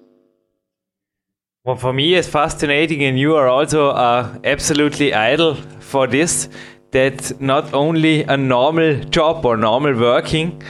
[1.65, 6.49] Well, for me, it's fascinating, and you are also uh, absolutely idle for this.
[6.91, 10.61] That not only a normal job or normal working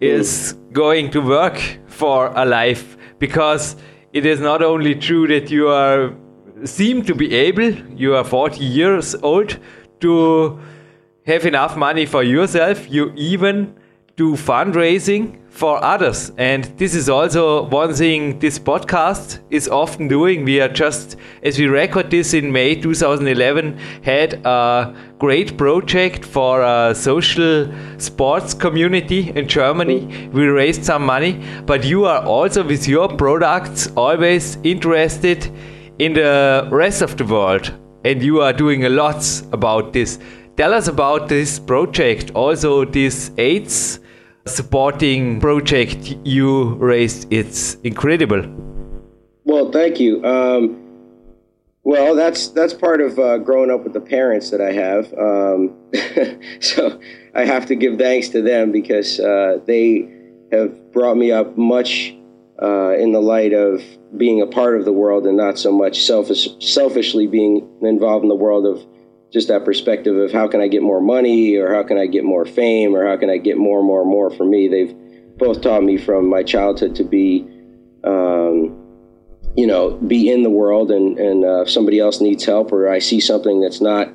[0.00, 0.72] is mm.
[0.72, 3.76] going to work for a life, because
[4.12, 6.12] it is not only true that you are
[6.64, 9.58] seem to be able, you are 40 years old,
[10.00, 10.58] to
[11.26, 12.90] have enough money for yourself.
[12.90, 13.74] You even
[14.16, 16.30] do fundraising for others.
[16.36, 20.44] And this is also one thing this podcast is often doing.
[20.44, 26.62] We are just, as we record this in May 2011, had a great project for
[26.62, 30.28] a social sports community in Germany.
[30.32, 35.50] We raised some money, but you are also with your products always interested
[35.98, 37.72] in the rest of the world.
[38.04, 40.18] And you are doing a lot about this.
[40.56, 44.00] Tell us about this project, also this AIDS
[44.46, 47.32] supporting project you raised.
[47.32, 48.44] It's incredible.
[49.44, 50.24] Well, thank you.
[50.24, 50.80] Um,
[51.82, 55.12] well, that's that's part of uh, growing up with the parents that I have.
[55.14, 55.76] Um,
[56.60, 56.98] so
[57.34, 60.08] I have to give thanks to them because uh, they
[60.50, 62.14] have brought me up much
[62.62, 63.82] uh, in the light of
[64.16, 68.28] being a part of the world and not so much selfish, selfishly being involved in
[68.28, 68.84] the world of
[69.32, 72.22] just that perspective of how can I get more money or how can I get
[72.22, 74.68] more fame or how can I get more more more for me.
[74.68, 74.94] They've
[75.36, 77.40] both taught me from my childhood to be,
[78.04, 78.80] um,
[79.56, 82.88] you know, be in the world and, and uh, if somebody else needs help or
[82.88, 84.12] I see something that's not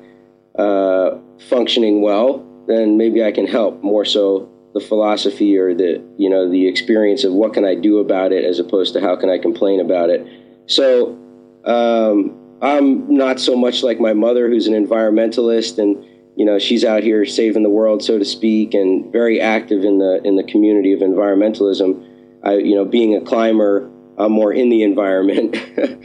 [0.58, 1.18] uh,
[1.50, 6.48] functioning well, then maybe I can help more so the philosophy or the you know
[6.48, 9.38] the experience of what can I do about it as opposed to how can I
[9.38, 10.26] complain about it.
[10.66, 11.18] So
[11.64, 16.04] um, I'm not so much like my mother, who's an environmentalist, and
[16.36, 19.98] you know she's out here saving the world, so to speak, and very active in
[19.98, 22.06] the in the community of environmentalism.
[22.42, 25.56] I, you know, being a climber, I'm more in the environment.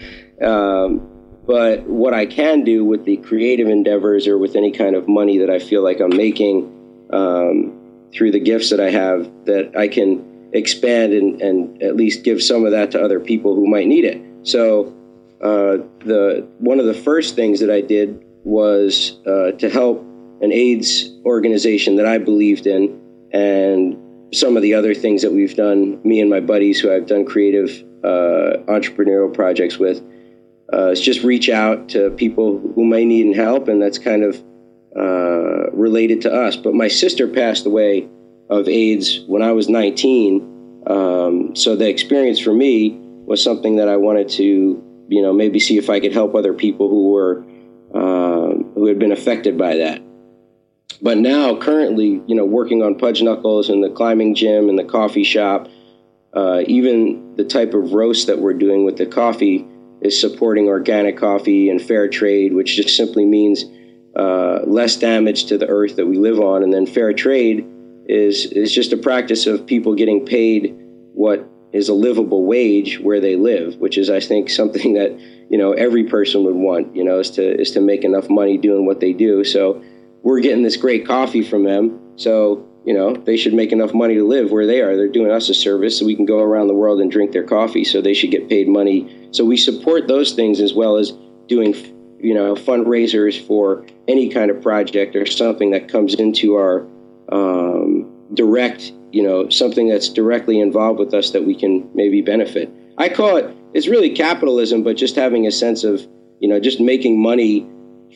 [0.41, 1.11] um,
[1.45, 5.37] but what I can do with the creative endeavors or with any kind of money
[5.37, 9.87] that I feel like I'm making um, through the gifts that I have, that I
[9.87, 13.87] can expand and, and at least give some of that to other people who might
[13.87, 14.21] need it.
[14.43, 14.93] So
[15.41, 20.01] uh, the one of the first things that I did was uh, to help
[20.41, 23.01] an AIDS organization that I believed in,
[23.33, 23.97] and
[24.33, 25.99] some of the other things that we've done.
[26.03, 27.69] Me and my buddies, who I've done creative
[28.03, 30.01] uh, entrepreneurial projects with,
[30.73, 34.41] uh, is just reach out to people who may need help, and that's kind of
[34.97, 36.55] uh, related to us.
[36.55, 38.07] But my sister passed away
[38.49, 43.89] of AIDS when I was 19, um, so the experience for me was something that
[43.89, 47.43] I wanted to you know, maybe see if I could help other people who were
[47.93, 50.01] uh, who had been affected by that.
[51.01, 54.83] But now, currently, you know, working on Pudge Knuckles and the climbing gym and the
[54.83, 55.67] coffee shop,
[56.33, 59.65] uh, even the type of roast that we're doing with the coffee
[60.01, 63.65] is supporting organic coffee and fair trade, which just simply means
[64.15, 66.63] uh, less damage to the earth that we live on.
[66.63, 67.67] And then fair trade
[68.07, 70.75] is is just a practice of people getting paid
[71.13, 75.57] what is a livable wage where they live, which is, I think, something that you
[75.57, 76.95] know every person would want.
[76.95, 79.43] You know, is to is to make enough money doing what they do.
[79.43, 79.83] So
[80.23, 81.99] we're getting this great coffee from them.
[82.15, 84.95] So you know they should make enough money to live where they are.
[84.95, 87.43] They're doing us a service, so we can go around the world and drink their
[87.43, 87.83] coffee.
[87.83, 89.29] So they should get paid money.
[89.31, 91.11] So we support those things as well as
[91.47, 91.73] doing
[92.19, 96.87] you know fundraisers for any kind of project or something that comes into our
[97.31, 102.69] um, direct you know something that's directly involved with us that we can maybe benefit.
[102.97, 106.05] I call it it's really capitalism, but just having a sense of
[106.39, 107.67] you know just making money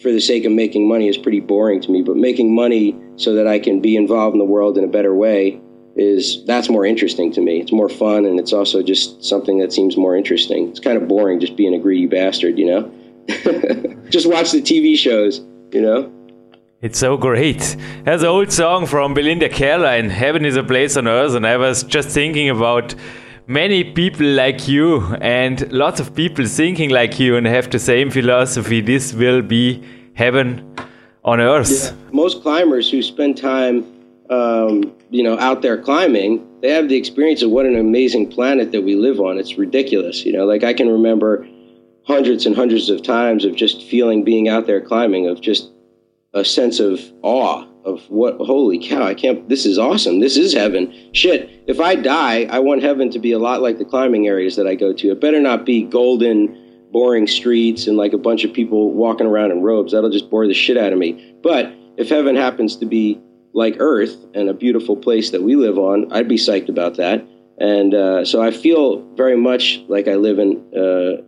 [0.02, 2.02] for the sake of making money is pretty boring to me.
[2.02, 5.14] But making money so that I can be involved in the world in a better
[5.14, 5.60] way
[5.96, 7.60] is that's more interesting to me.
[7.60, 10.70] It's more fun, and it's also just something that seems more interesting.
[10.70, 12.92] It's kind of boring just being a greedy bastard, you know.
[14.10, 15.40] just watch the TV shows,
[15.72, 16.12] you know.
[16.82, 17.76] It's so great.
[18.06, 21.58] There's an old song from Belinda Carlisle, Heaven is a Place on Earth, and I
[21.58, 22.96] was just thinking about
[23.48, 28.10] many people like you and lots of people thinking like you and have the same
[28.10, 28.80] philosophy.
[28.80, 30.76] This will be heaven
[31.24, 31.84] on earth.
[31.84, 32.12] Yeah.
[32.12, 33.86] Most climbers who spend time,
[34.30, 38.72] um, you know, out there climbing, they have the experience of what an amazing planet
[38.72, 39.38] that we live on.
[39.38, 40.46] It's ridiculous, you know.
[40.46, 41.48] Like I can remember
[42.10, 45.70] hundreds and hundreds of times of just feeling being out there climbing, of just
[46.34, 50.20] a sense of awe of what holy cow i can't this is awesome.
[50.20, 50.94] This is heaven.
[51.14, 54.56] Shit if i die i want heaven to be a lot like the climbing areas
[54.58, 55.12] that i go to.
[55.12, 59.52] It better not be golden boring streets and like a bunch of people walking around
[59.52, 59.94] in robes.
[59.94, 61.36] That'll just bore the shit out of me.
[61.42, 63.20] But if heaven happens to be
[63.54, 67.26] like earth and a beautiful place that we live on i'd be psyched about that.
[67.58, 71.24] And uh, so i feel very much like i live in uh,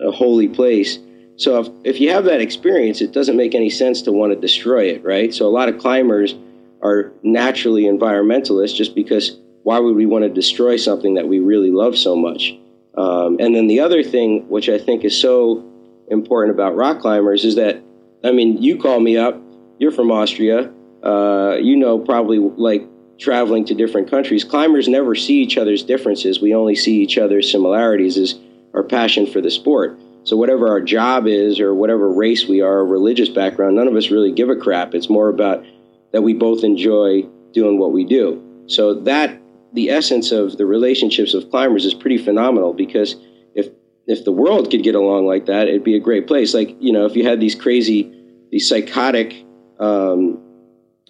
[0.00, 0.98] a holy place
[1.36, 4.40] so if, if you have that experience, it doesn't make any sense to want to
[4.40, 5.32] destroy it, right?
[5.32, 6.34] So a lot of climbers
[6.82, 11.70] are naturally environmentalists just because why would we want to destroy something that we really
[11.70, 12.56] love so much?
[12.96, 15.70] Um, and then the other thing, which I think is so
[16.08, 17.82] important about rock climbers, is that,
[18.24, 19.38] I mean, you call me up,
[19.78, 24.44] you're from Austria, uh, you know, probably like traveling to different countries.
[24.44, 26.40] Climbers never see each other's differences.
[26.40, 28.34] We only see each other's similarities as
[28.76, 29.98] our passion for the sport.
[30.24, 34.10] So whatever our job is or whatever race we are, religious background, none of us
[34.10, 34.94] really give a crap.
[34.94, 35.64] It's more about
[36.12, 38.42] that we both enjoy doing what we do.
[38.66, 39.40] So that
[39.72, 43.16] the essence of the relationships of climbers is pretty phenomenal because
[43.54, 43.68] if
[44.06, 46.54] if the world could get along like that, it'd be a great place.
[46.54, 48.12] Like you know, if you had these crazy,
[48.50, 49.44] these psychotic
[49.78, 50.42] um,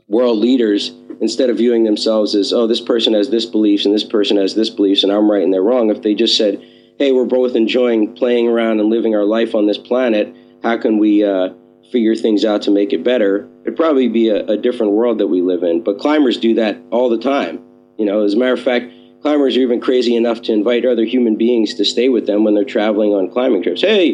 [0.08, 4.04] world leaders, instead of viewing themselves as oh, this person has this beliefs and this
[4.04, 6.62] person has this beliefs and I'm right and they're wrong, if they just said
[6.98, 10.34] hey, we're both enjoying playing around and living our life on this planet.
[10.62, 11.50] How can we uh,
[11.92, 13.48] figure things out to make it better?
[13.62, 15.82] It'd probably be a, a, different world that we live in.
[15.82, 17.62] But climbers do that all the time.
[17.98, 21.04] You know, as a matter of fact, climbers are even crazy enough to invite other
[21.04, 23.82] human beings to stay with them when they're traveling on climbing trips.
[23.82, 24.08] Hey,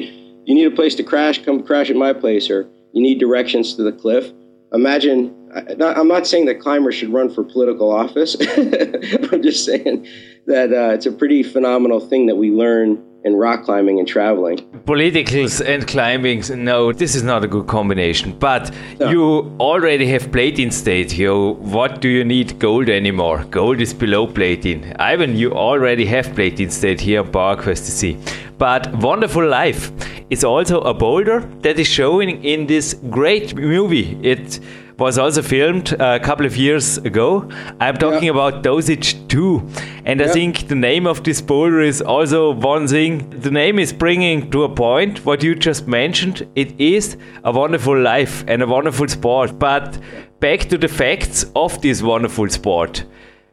[0.45, 1.45] you need a place to crash?
[1.45, 2.51] Come crash at my place.
[2.51, 4.33] Or you need directions to the cliff?
[4.72, 8.36] Imagine I'm not saying that climbers should run for political office.
[8.57, 10.07] I'm just saying
[10.46, 14.59] that uh, it's a pretty phenomenal thing that we learn in rock climbing and traveling.
[14.84, 18.36] Politicals and climbing, no, this is not a good combination.
[18.38, 19.11] But no.
[19.11, 21.34] you already have platin state here.
[21.34, 23.44] What do you need gold anymore?
[23.50, 24.96] Gold is below platin.
[24.98, 28.59] Ivan, you already have platin state here on PowerQuest TC.
[28.59, 29.92] But Wonderful Life
[30.30, 34.18] is also a boulder that is showing in this great movie.
[34.22, 34.59] It
[35.03, 37.48] was also filmed a couple of years ago.
[37.80, 38.36] I'm talking yeah.
[38.38, 39.68] about Dosage 2.
[40.05, 43.28] And I think the name of this boulder is also one thing.
[43.30, 46.46] The name is bringing to a point what you just mentioned.
[46.55, 49.59] It is a wonderful life and a wonderful sport.
[49.59, 49.98] But
[50.38, 53.05] back to the facts of this wonderful sport.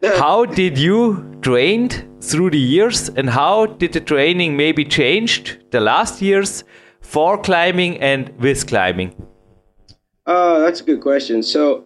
[0.01, 0.99] how did you
[1.41, 1.89] train
[2.21, 6.63] through the years and how did the training maybe changed the last years
[7.01, 9.28] for climbing and with climbing?
[10.29, 11.41] Uh, that's a good question.
[11.41, 11.85] So,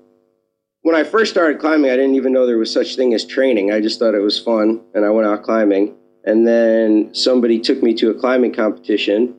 [0.82, 3.72] when I first started climbing, I didn't even know there was such thing as training.
[3.72, 5.96] I just thought it was fun, and I went out climbing.
[6.26, 9.34] And then somebody took me to a climbing competition,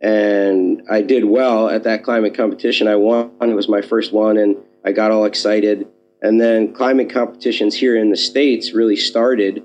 [0.00, 2.86] and I did well at that climbing competition.
[2.86, 3.32] I won.
[3.40, 5.88] It was my first one, and I got all excited.
[6.22, 9.64] And then climbing competitions here in the states really started,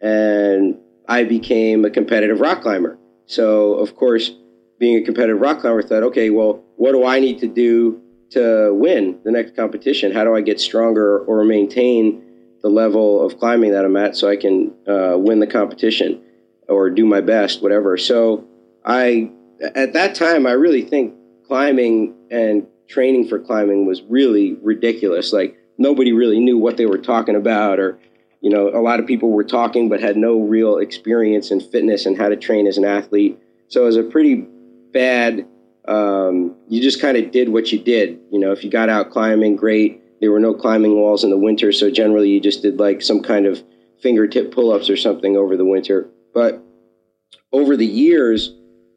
[0.00, 2.96] and I became a competitive rock climber.
[3.26, 4.30] So, of course,
[4.78, 8.00] being a competitive rock climber, I thought, okay, well, what do I need to do
[8.30, 10.12] to win the next competition?
[10.12, 12.22] How do I get stronger or maintain
[12.62, 16.22] the level of climbing that I'm at so I can uh, win the competition
[16.68, 17.96] or do my best, whatever.
[17.96, 18.44] So
[18.84, 19.30] I,
[19.74, 21.14] at that time, I really think
[21.46, 25.32] climbing and training for climbing was really ridiculous.
[25.32, 27.98] Like nobody really knew what they were talking about or
[28.40, 32.06] you know a lot of people were talking but had no real experience in fitness
[32.06, 34.46] and how to train as an athlete so it was a pretty
[34.92, 35.46] bad
[35.86, 38.20] um, you just kind of did what you did.
[38.30, 40.02] You know, if you got out climbing, great.
[40.20, 43.22] There were no climbing walls in the winter, so generally you just did like some
[43.22, 43.62] kind of
[44.02, 46.08] fingertip pull ups or something over the winter.
[46.34, 46.62] But
[47.52, 48.54] over the years,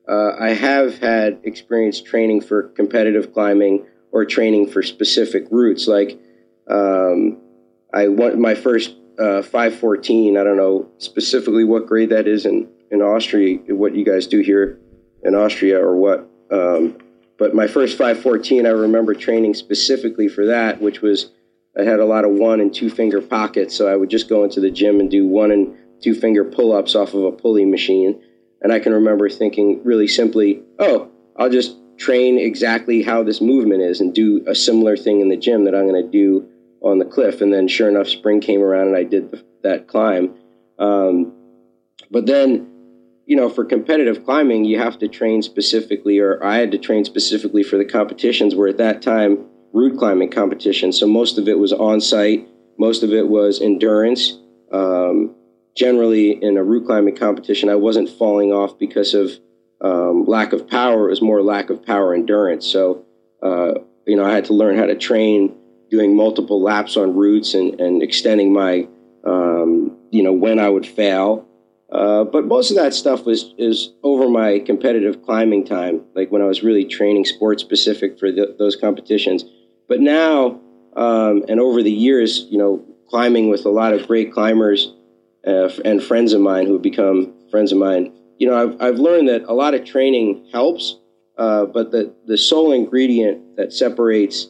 [0.08, 5.88] uh, I have had experience training for competitive climbing or training for specific routes.
[5.88, 6.20] Like
[6.70, 7.42] um,
[7.94, 10.38] I went my first uh, 514.
[10.38, 13.60] I don't know specifically what grade that is in in Austria.
[13.70, 14.80] What you guys do here
[15.24, 16.30] in Austria or what?
[16.54, 16.98] Um,
[17.38, 21.32] but my first 514, I remember training specifically for that, which was
[21.78, 23.76] I had a lot of one and two finger pockets.
[23.76, 26.72] So I would just go into the gym and do one and two finger pull
[26.74, 28.22] ups off of a pulley machine.
[28.62, 33.82] And I can remember thinking really simply, oh, I'll just train exactly how this movement
[33.82, 36.48] is and do a similar thing in the gym that I'm going to do
[36.82, 37.42] on the cliff.
[37.42, 40.36] And then sure enough, spring came around and I did the, that climb.
[40.78, 41.34] Um,
[42.12, 42.73] but then
[43.26, 47.06] you know, for competitive climbing, you have to train specifically, or I had to train
[47.06, 51.00] specifically for the competitions where at that time, route climbing competitions.
[51.00, 52.48] So most of it was on site,
[52.78, 54.38] most of it was endurance.
[54.72, 55.36] Um,
[55.76, 59.32] generally, in a route climbing competition, I wasn't falling off because of
[59.82, 62.66] um, lack of power, it was more lack of power endurance.
[62.66, 63.06] So,
[63.42, 63.74] uh,
[64.06, 65.56] you know, I had to learn how to train
[65.90, 68.88] doing multiple laps on routes and, and extending my,
[69.26, 71.48] um, you know, when I would fail
[71.94, 76.42] uh, but most of that stuff was is over my competitive climbing time, like when
[76.42, 79.46] I was really training sport specific for the, those competitions.
[79.88, 80.60] But now
[80.96, 84.94] um, and over the years, you know, climbing with a lot of great climbers
[85.46, 89.00] uh, and friends of mine who have become friends of mine, you know, I've I've
[89.00, 90.98] learned that a lot of training helps,
[91.38, 94.48] uh, but the the sole ingredient that separates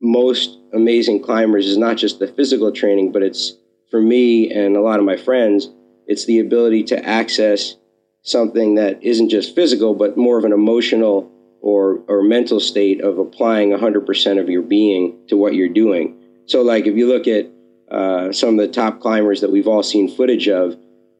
[0.00, 3.52] most amazing climbers is not just the physical training, but it's
[3.90, 5.68] for me and a lot of my friends
[6.06, 7.76] it's the ability to access
[8.22, 11.30] something that isn't just physical, but more of an emotional
[11.60, 16.16] or, or mental state of applying 100% of your being to what you're doing.
[16.46, 17.46] So, like, if you look at
[17.90, 20.76] uh, some of the top climbers that we've all seen footage of,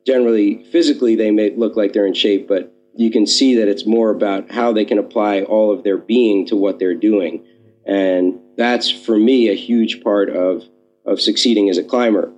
[0.06, 3.86] generally, physically, they may look like they're in shape, but you can see that it's
[3.86, 7.44] more about how they can apply all of their being to what they're doing.
[7.86, 10.64] And that's, for me, a huge part of,
[11.04, 12.32] of succeeding as a climber.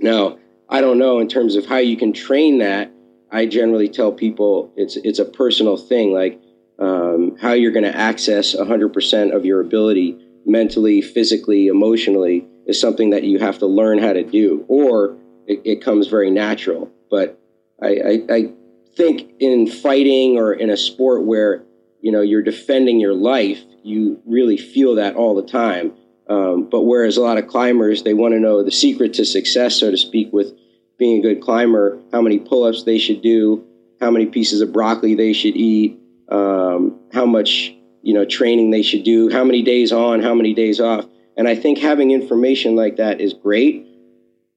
[0.00, 2.92] Now, I don't know in terms of how you can train that.
[3.30, 6.40] I generally tell people it's it's a personal thing, like
[6.78, 10.16] um, how you're going to access 100% of your ability
[10.46, 15.16] mentally, physically, emotionally is something that you have to learn how to do, or
[15.46, 16.90] it, it comes very natural.
[17.10, 17.38] But
[17.82, 18.52] I, I, I
[18.96, 21.64] think in fighting or in a sport where
[22.00, 25.92] you know you're defending your life, you really feel that all the time.
[26.28, 29.76] Um, but whereas a lot of climbers, they want to know the secret to success,
[29.76, 30.52] so to speak, with
[30.98, 33.64] being a good climber, how many pull-ups they should do,
[34.00, 35.98] how many pieces of broccoli they should eat,
[36.28, 40.54] um, how much you know training they should do, how many days on, how many
[40.54, 41.06] days off.
[41.36, 43.86] And I think having information like that is great.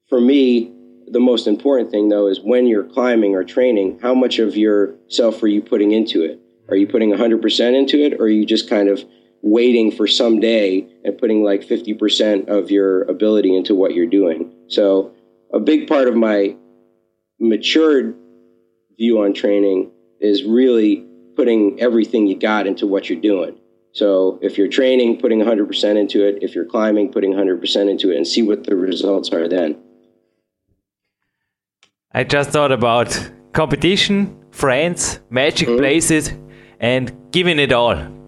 [0.08, 0.72] For me,
[1.08, 5.42] the most important thing though is when you're climbing or training, how much of yourself
[5.42, 6.40] are you putting into it?
[6.68, 9.04] Are you putting 100% into it, or are you just kind of
[9.42, 14.52] waiting for some day and putting like 50% of your ability into what you're doing?
[14.68, 15.12] So,
[15.52, 16.56] a big part of my
[17.38, 18.16] matured
[18.96, 19.90] view on training
[20.20, 21.04] is really
[21.36, 23.58] putting everything you got into what you're doing.
[23.92, 26.42] So if you're training, putting 100% into it.
[26.42, 29.76] If you're climbing, putting 100% into it and see what the results are then.
[32.12, 35.78] I just thought about competition, friends, magic mm-hmm.
[35.78, 36.32] places,
[36.80, 38.21] and giving it all.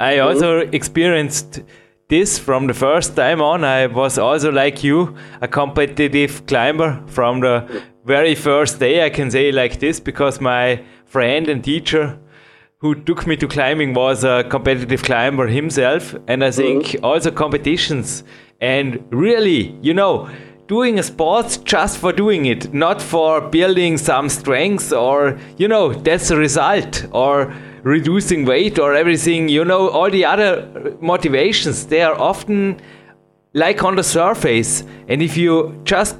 [0.00, 1.60] I also experienced
[2.08, 3.64] this from the first time on.
[3.64, 9.04] I was also like you, a competitive climber from the very first day.
[9.04, 12.18] I can say like this because my friend and teacher
[12.78, 17.04] who took me to climbing was a competitive climber himself and i think mm-hmm.
[17.04, 18.24] also competitions
[18.60, 20.30] and really you know
[20.66, 25.92] doing a sport just for doing it not for building some strength or you know
[25.92, 32.02] that's the result or reducing weight or everything you know all the other motivations they
[32.02, 32.80] are often
[33.54, 36.16] like on the surface and if you just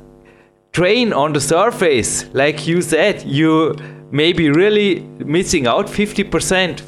[0.72, 3.74] train on the surface like you said you
[4.10, 6.82] maybe really missing out 50%.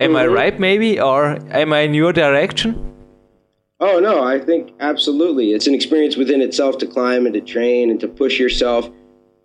[0.00, 0.16] Am mm-hmm.
[0.16, 1.00] I right, maybe?
[1.00, 2.86] Or am I in your direction?
[3.80, 5.52] Oh, no, I think absolutely.
[5.52, 8.90] It's an experience within itself to climb and to train and to push yourself.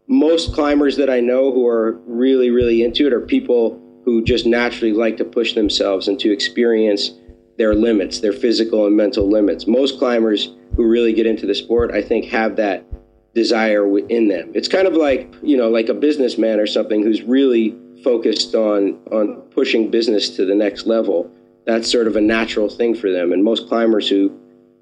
[0.08, 4.46] Most climbers that I know who are really, really into it are people who just
[4.46, 7.12] naturally like to push themselves and to experience
[7.58, 9.66] their limits, their physical and mental limits.
[9.68, 12.86] Most climbers who really get into the sport, I think, have that
[13.34, 14.52] desire within them.
[14.54, 19.00] It's kind of like, you know, like a businessman or something who's really focused on
[19.12, 21.32] on pushing business to the next level.
[21.66, 23.32] That's sort of a natural thing for them.
[23.32, 24.38] And most climbers who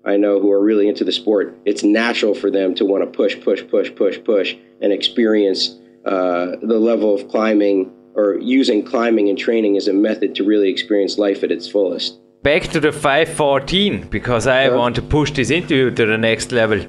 [0.05, 3.07] I know who are really into the sport, it's natural for them to want to
[3.09, 9.29] push, push, push, push, push, and experience uh, the level of climbing or using climbing
[9.29, 12.19] and training as a method to really experience life at its fullest.
[12.43, 16.51] Back to the 514 because I uh, want to push this into to the next
[16.51, 16.85] level.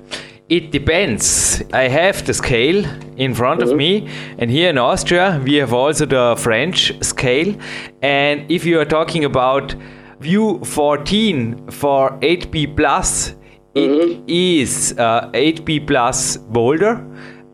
[0.49, 1.63] It depends.
[1.73, 2.85] I have the scale
[3.17, 7.57] in front of me, and here in Austria, we have also the French scale.
[8.03, 9.75] And if you are talking about
[10.21, 13.37] V14 for 8B plus,
[13.75, 14.25] it mm-hmm.
[14.27, 16.97] is uh, 8B plus boulder.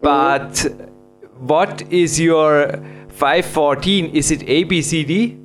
[0.03, 1.47] But mm-hmm.
[1.47, 2.83] what is your
[3.21, 4.17] 514?
[4.17, 5.39] Is it ABCD?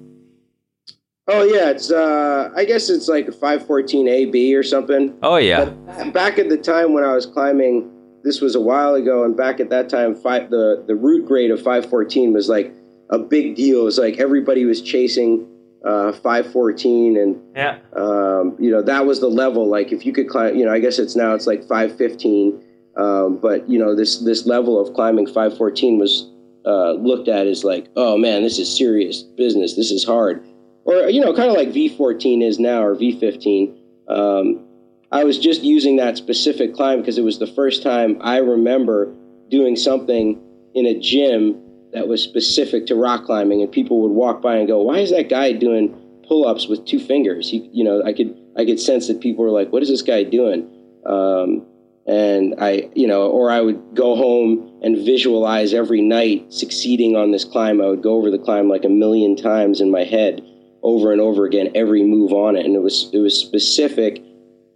[1.27, 5.13] Oh yeah, it's uh I guess it's like 514 AB or something.
[5.21, 5.65] Oh yeah.
[5.65, 7.91] But back at the time when I was climbing,
[8.23, 11.51] this was a while ago, and back at that time, five, the the route grade
[11.51, 12.73] of 514 was like
[13.09, 13.81] a big deal.
[13.81, 15.45] It was like everybody was chasing
[15.83, 19.67] uh, 514, and yeah, um, you know that was the level.
[19.67, 22.63] Like if you could climb, you know, I guess it's now it's like 515,
[22.95, 26.31] um, but you know this this level of climbing 514 was
[26.65, 29.75] uh, looked at as like, oh man, this is serious business.
[29.75, 30.45] This is hard
[30.85, 33.75] or you know, kind of like V14 is now or V15.
[34.07, 34.65] Um,
[35.11, 39.13] I was just using that specific climb because it was the first time I remember
[39.49, 40.41] doing something
[40.73, 41.61] in a gym
[41.93, 45.11] that was specific to rock climbing, and people would walk by and go, "Why is
[45.11, 45.95] that guy doing
[46.27, 49.51] pull-ups with two fingers?" He, you know, I could I could sense that people were
[49.51, 50.69] like, "What is this guy doing?"
[51.05, 51.65] Um,
[52.07, 57.31] and I, you know, or I would go home and visualize every night succeeding on
[57.31, 57.81] this climb.
[57.81, 60.41] I would go over the climb like a million times in my head
[60.83, 64.23] over and over again every move on it, and it was it was specific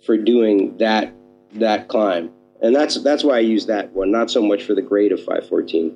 [0.05, 1.13] for doing that
[1.53, 4.81] that climb, and that's that's why I use that one, not so much for the
[4.81, 5.95] grade of 514.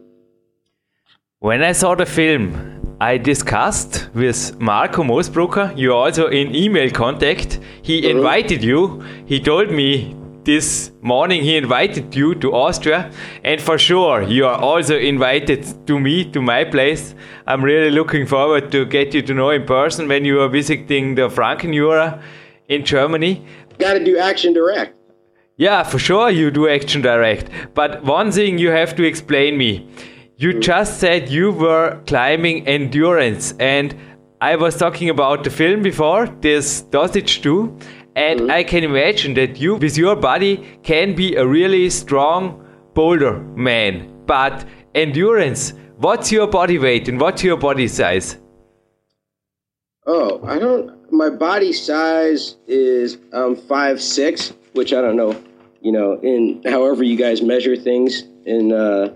[1.40, 5.74] When I saw the film, I discussed with Marco Mosbrucker.
[5.76, 7.60] You're also in email contact.
[7.82, 8.18] He mm-hmm.
[8.18, 9.04] invited you.
[9.26, 10.16] He told me
[10.46, 13.12] this morning he invited you to Austria,
[13.44, 17.16] and for sure you are also invited to me to my place.
[17.48, 21.16] I'm really looking forward to get you to know in person when you are visiting
[21.16, 22.22] the Frankenjura
[22.68, 23.46] in Germany.
[23.80, 24.96] Got to do Action Direct.
[25.56, 27.50] Yeah, for sure you do Action Direct.
[27.74, 29.88] But one thing you have to explain me.
[30.38, 30.62] You mm.
[30.62, 33.96] just said you were climbing endurance and
[34.42, 37.80] I was talking about the film before, this Dosage 2,
[38.16, 38.52] and mm-hmm.
[38.52, 44.10] I can imagine that you, with your body, can be a really strong boulder man.
[44.26, 48.38] But endurance, what's your body weight and what's your body size?
[50.06, 51.12] Oh, I don't.
[51.12, 55.42] My body size is um five six, which I don't know.
[55.82, 58.24] You know, in however you guys measure things.
[58.46, 59.14] In uh,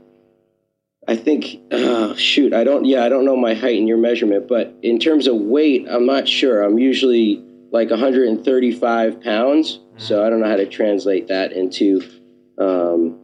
[1.10, 2.86] I think, uh, shoot, I don't.
[2.86, 6.06] Yeah, I don't know my height in your measurement, but in terms of weight, I'm
[6.06, 6.64] not sure.
[6.64, 9.80] I'm usually like 135 pounds.
[9.98, 12.02] So I don't know how to translate that into.
[12.58, 13.22] Um,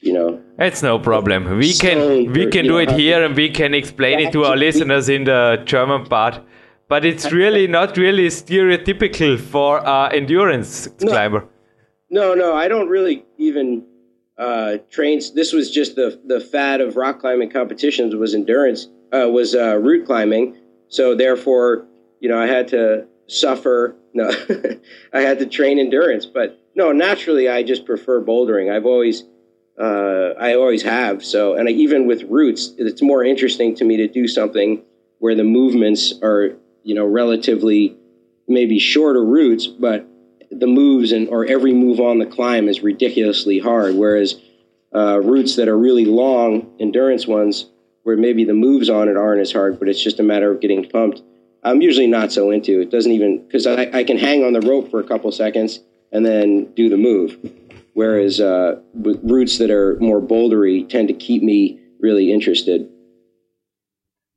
[0.00, 0.40] you know.
[0.58, 1.58] It's no problem.
[1.58, 5.08] We can we can do it here and we can explain it to our listeners
[5.08, 6.40] in the German part.
[6.88, 11.48] But it's really not really stereotypical for uh, endurance no, climber.
[12.10, 13.84] No, no, I don't really even
[14.38, 15.20] uh, train.
[15.34, 19.76] This was just the the fad of rock climbing competitions was endurance uh, was uh,
[19.78, 20.56] route climbing.
[20.88, 21.86] So therefore,
[22.20, 23.94] you know, I had to suffer.
[24.12, 24.28] No,
[25.12, 26.26] I had to train endurance.
[26.26, 28.74] But no, naturally, I just prefer bouldering.
[28.74, 29.24] I've always
[29.78, 31.24] uh, I always have.
[31.24, 34.82] So, and I, even with routes, it's more interesting to me to do something
[35.18, 37.96] where the movements are, you know, relatively
[38.48, 40.06] maybe shorter routes, but
[40.50, 43.94] the moves and or every move on the climb is ridiculously hard.
[43.94, 44.40] Whereas
[44.92, 47.66] uh, that are really long, endurance ones,
[48.02, 50.60] where maybe the moves on it aren't as hard, but it's just a matter of
[50.60, 51.22] getting pumped.
[51.62, 52.90] I'm usually not so into it.
[52.90, 55.80] Doesn't even because I, I can hang on the rope for a couple seconds
[56.12, 57.36] and then do the move
[57.98, 62.88] whereas uh, routes that are more bouldery tend to keep me really interested.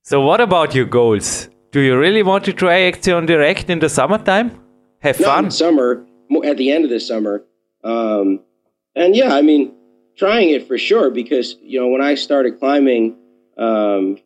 [0.01, 1.47] So, what about your goals?
[1.71, 4.59] Do you really want to try Action Direct in the summertime?
[5.01, 5.51] Have fun.
[5.51, 6.03] Summer,
[6.43, 7.43] at the end of the summer,
[7.83, 8.39] um,
[8.95, 9.75] and yeah, I mean,
[10.17, 13.15] trying it for sure because you know when I started climbing,
[13.57, 14.17] um,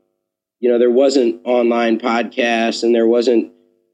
[0.60, 3.52] you know there wasn't online podcasts and there wasn't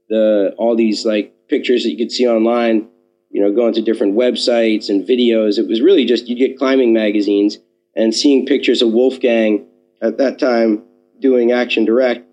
[0.10, 2.88] the all these like pictures that you could see online
[3.32, 5.58] you know, going to different websites and videos.
[5.58, 7.58] It was really just you'd get climbing magazines
[7.96, 9.66] and seeing pictures of Wolfgang
[10.02, 10.84] at that time
[11.20, 12.28] doing Action Direct.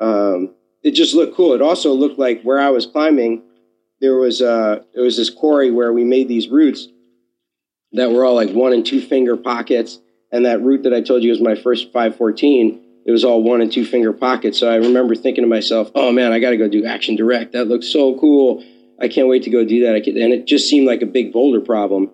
[0.00, 1.54] Um, it just looked cool.
[1.54, 3.42] It also looked like where I was climbing,
[4.00, 6.88] there was uh, there was this quarry where we made these routes
[7.92, 10.00] that were all like one and two finger pockets.
[10.32, 13.60] And that route that I told you was my first 514, it was all one
[13.60, 14.58] and two finger pockets.
[14.58, 17.52] So I remember thinking to myself, oh man, I got to go do Action Direct.
[17.52, 18.64] That looks so cool.
[19.00, 19.94] I can't wait to go do that.
[19.94, 22.10] And it just seemed like a big boulder problem.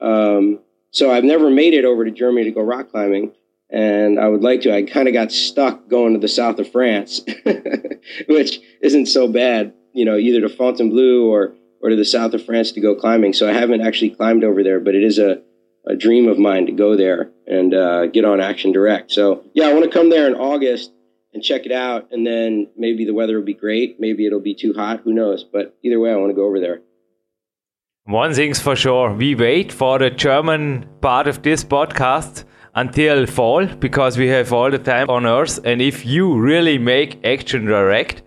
[0.00, 0.60] Um,
[0.90, 3.32] so I've never made it over to Germany to go rock climbing,
[3.70, 4.74] and I would like to.
[4.74, 7.20] I kind of got stuck going to the south of France,
[8.28, 12.44] which isn't so bad, you know, either to Fontainebleau or or to the south of
[12.44, 13.32] France to go climbing.
[13.32, 15.42] So I haven't actually climbed over there, but it is a,
[15.86, 19.10] a dream of mine to go there and uh, get on Action Direct.
[19.10, 20.92] So yeah, I want to come there in August
[21.32, 22.08] and check it out.
[22.12, 23.98] And then maybe the weather will be great.
[23.98, 25.00] Maybe it'll be too hot.
[25.00, 25.44] Who knows?
[25.44, 26.80] But either way, I want to go over there.
[28.04, 33.66] One thing's for sure we wait for the German part of this podcast until fall
[33.66, 35.58] because we have all the time on earth.
[35.64, 38.22] And if you really make action direct,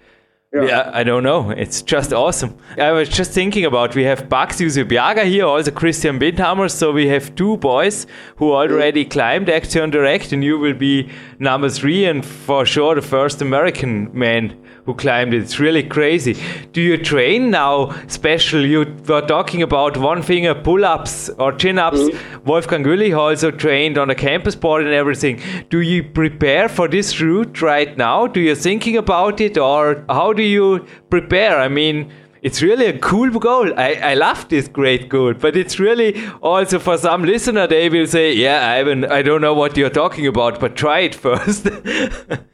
[0.53, 0.63] yeah.
[0.63, 0.91] yeah.
[0.93, 1.49] I don't know.
[1.51, 2.57] It's just awesome.
[2.77, 6.71] I was just thinking about we have Bax Biaga here, also Christian Bindhammer.
[6.71, 11.09] So we have two boys who already climbed Action Direct, and you will be
[11.39, 15.41] number three, and for sure the first American man who climbed it.
[15.41, 16.35] It's really crazy.
[16.71, 18.65] Do you train now special?
[18.65, 21.99] You were talking about one finger pull ups or chin ups.
[21.99, 22.45] Mm-hmm.
[22.45, 25.41] Wolfgang Güllich also trained on a campus board and everything.
[25.69, 28.27] Do you prepare for this route right now?
[28.27, 31.59] Do you thinking about it or how do you prepare?
[31.59, 32.11] I mean,
[32.41, 33.71] it's really a cool goal.
[33.77, 38.07] I, I love this great goal, but it's really also for some listener, they will
[38.07, 41.67] say, yeah, Ivan, I don't know what you're talking about, but try it first.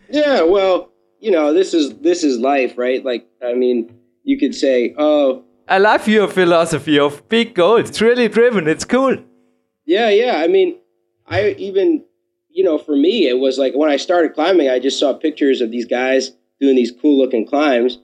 [0.10, 3.04] yeah, well, you know, this is this is life, right?
[3.04, 7.90] Like, I mean, you could say, oh, I love your philosophy of big goals.
[7.90, 8.68] It's really driven.
[8.68, 9.18] It's cool.
[9.86, 10.38] Yeah, yeah.
[10.38, 10.78] I mean,
[11.28, 12.04] I even,
[12.50, 15.62] you know, for me, it was like when I started climbing, I just saw pictures
[15.62, 17.98] of these guys doing these cool looking climbs.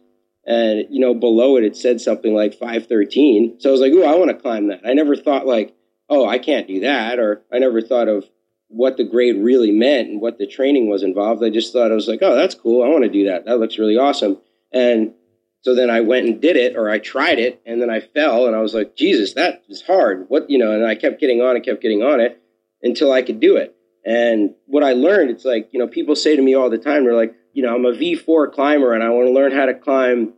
[0.49, 3.61] And, you know, below it, it said something like 513.
[3.61, 4.81] So I was like, oh, I want to climb that.
[4.83, 5.73] I never thought, like,
[6.09, 7.19] oh, I can't do that.
[7.19, 8.25] Or I never thought of,
[8.69, 11.43] what the grade really meant and what the training was involved.
[11.43, 12.83] I just thought I was like, oh, that's cool.
[12.83, 13.45] I want to do that.
[13.45, 14.37] That looks really awesome.
[14.71, 15.13] And
[15.61, 18.47] so then I went and did it, or I tried it, and then I fell,
[18.47, 20.25] and I was like, Jesus, that is hard.
[20.29, 20.71] What you know?
[20.71, 22.39] And I kept getting on and kept getting on it
[22.81, 23.75] until I could do it.
[24.05, 27.03] And what I learned, it's like you know, people say to me all the time,
[27.03, 29.73] they're like, you know, I'm a V4 climber, and I want to learn how to
[29.73, 30.33] climb.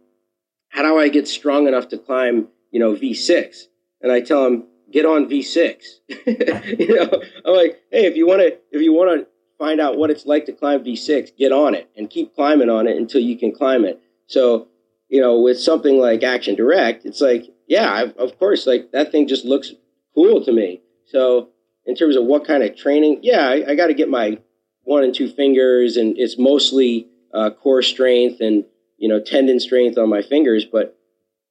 [0.72, 3.66] How do I get strong enough to climb, you know, V6?
[4.02, 5.84] And I tell them, get on V6.
[6.08, 9.28] you know, I'm like, hey, if you want to, if you want to
[9.60, 12.88] find out what it's like to climb V6, get on it and keep climbing on
[12.88, 14.02] it until you can climb it.
[14.28, 14.70] So,
[15.10, 19.12] you know, with something like Action Direct, it's like, yeah, I've, of course, like that
[19.12, 19.74] thing just looks
[20.16, 20.82] cool to me.
[21.06, 21.50] So,
[21.86, 24.40] in terms of what kind of training, yeah, I, I got to get my
[24.84, 28.66] one and two fingers, and it's mostly uh, core strength and
[29.02, 30.64] you know tendon strength on my fingers.
[30.64, 30.98] But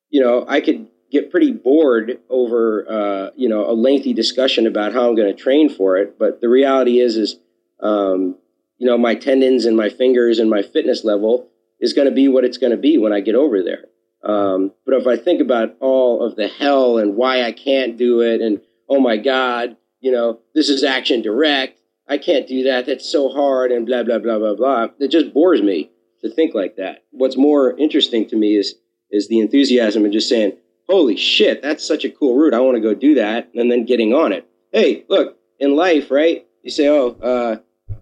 [0.09, 4.94] you know, I could get pretty bored over uh, you know a lengthy discussion about
[4.94, 6.18] how I'm going to train for it.
[6.18, 7.36] But the reality is, is
[7.80, 8.36] um,
[8.78, 11.48] you know my tendons and my fingers and my fitness level
[11.80, 13.84] is going to be what it's going to be when I get over there.
[14.22, 18.20] Um, but if I think about all of the hell and why I can't do
[18.20, 21.80] it, and oh my god, you know, this is action direct.
[22.07, 22.86] I can't do that.
[22.86, 24.88] That's so hard and blah, blah, blah, blah, blah.
[24.98, 25.90] It just bores me
[26.22, 27.04] to think like that.
[27.10, 28.74] What's more interesting to me is,
[29.10, 30.52] is the enthusiasm and just saying,
[30.88, 32.54] holy shit, that's such a cool route.
[32.54, 33.50] I want to go do that.
[33.54, 34.46] And then getting on it.
[34.72, 36.46] Hey, look, in life, right?
[36.62, 37.56] You say, oh, uh,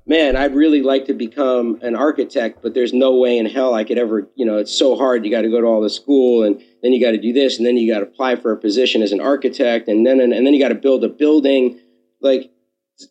[0.06, 3.84] man, I'd really like to become an architect, but there's no way in hell I
[3.84, 5.24] could ever, you know, it's so hard.
[5.24, 7.58] You got to go to all the school and then you got to do this
[7.58, 10.32] and then you got to apply for a position as an architect and then, and,
[10.32, 11.78] and then you got to build a building.
[12.20, 12.50] Like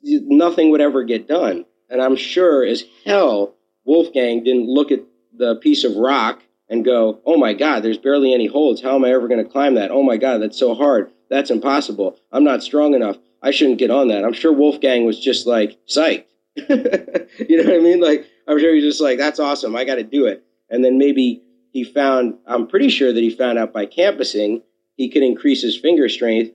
[0.01, 1.65] nothing would ever get done.
[1.89, 3.55] And I'm sure as hell
[3.87, 4.99] Wolfgang didn't look at
[5.35, 8.81] the piece of rock and go, oh my God, there's barely any holds.
[8.81, 9.91] How am I ever going to climb that?
[9.91, 11.09] Oh my God, that's so hard.
[11.29, 12.19] That's impossible.
[12.31, 13.17] I'm not strong enough.
[13.41, 14.25] I shouldn't get on that.
[14.25, 16.25] I'm sure Wolfgang was just like psyched.
[16.55, 18.01] you know what I mean?
[18.01, 19.75] Like, I'm sure he's just like, that's awesome.
[19.75, 20.43] I got to do it.
[20.69, 24.63] And then maybe he found, I'm pretty sure that he found out by campusing,
[24.95, 26.51] he could increase his finger strength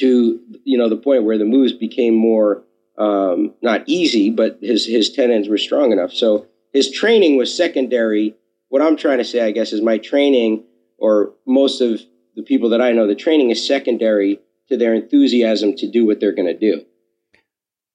[0.00, 2.62] to, you know, the point where the moves became more,
[2.98, 6.12] um, not easy, but his, his tendons were strong enough.
[6.12, 8.34] So his training was secondary.
[8.68, 10.64] What I'm trying to say, I guess, is my training,
[10.98, 12.00] or most of
[12.36, 16.20] the people that I know, the training is secondary to their enthusiasm to do what
[16.20, 16.84] they're going to do.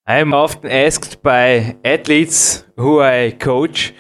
[0.06, 3.94] I am often asked by athletes who I coach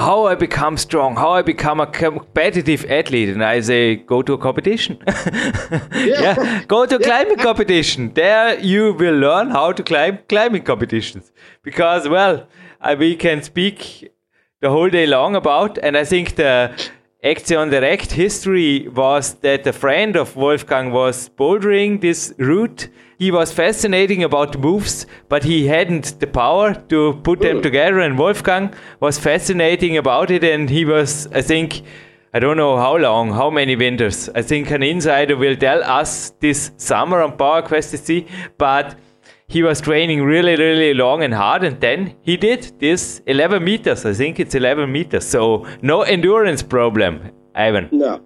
[0.00, 4.32] how I become strong, how I become a competitive athlete, and I say, go to
[4.32, 4.96] a competition.
[5.06, 5.80] yeah.
[5.94, 6.64] yeah.
[6.66, 7.44] go to a climbing yeah.
[7.44, 8.12] competition.
[8.14, 11.32] There you will learn how to climb climbing competitions.
[11.62, 12.48] Because, well,
[12.98, 14.10] we can speak
[14.60, 16.72] the whole day long about, and I think the
[17.22, 22.88] Action Direct history was that a friend of Wolfgang was bouldering this route.
[23.20, 28.00] He was fascinating about the moves, but he hadn't the power to put them together.
[28.00, 30.42] And Wolfgang was fascinating about it.
[30.42, 31.82] And he was, I think,
[32.32, 34.30] I don't know how long, how many winters.
[34.34, 38.24] I think an insider will tell us this summer on Power Quest SC.
[38.56, 38.98] But
[39.48, 44.06] he was training really, really long and hard, and then he did this 11 meters.
[44.06, 45.26] I think it's 11 meters.
[45.26, 47.90] So no endurance problem, Ivan.
[47.92, 48.22] No,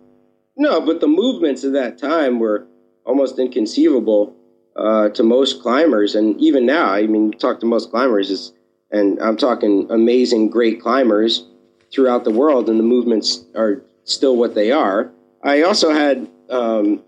[0.56, 2.68] no, but the movements of that time were
[3.04, 4.36] almost inconceivable
[4.76, 8.52] uh, to most climbers, and even now, I mean, talk to most climbers,
[8.90, 11.46] and I'm talking amazing, great climbers
[11.92, 15.10] throughout the world, and the movements are still what they are.
[15.42, 17.02] I also had um,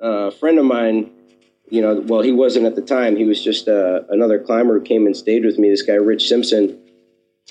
[0.00, 1.10] a friend of mine
[1.70, 3.16] you know, well, he wasn't at the time.
[3.16, 5.70] He was just uh, another climber who came and stayed with me.
[5.70, 6.78] This guy, Rich Simpson,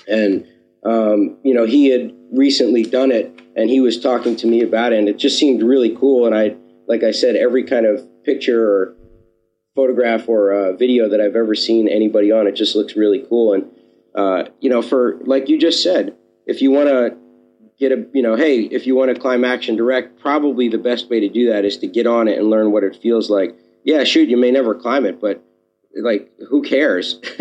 [0.06, 0.46] and
[0.84, 4.92] um, you know, he had recently done it, and he was talking to me about
[4.92, 6.26] it, and it just seemed really cool.
[6.26, 6.54] And I,
[6.86, 8.94] like I said, every kind of picture or
[9.74, 13.54] photograph or uh, video that I've ever seen anybody on, it just looks really cool.
[13.54, 13.70] And
[14.14, 16.16] uh, you know, for like you just said,
[16.46, 17.16] if you want to
[17.78, 21.08] get a, you know, hey, if you want to climb Action Direct, probably the best
[21.08, 23.56] way to do that is to get on it and learn what it feels like
[23.84, 25.42] yeah, shoot, you may never climb it, but
[25.94, 27.20] like, who cares?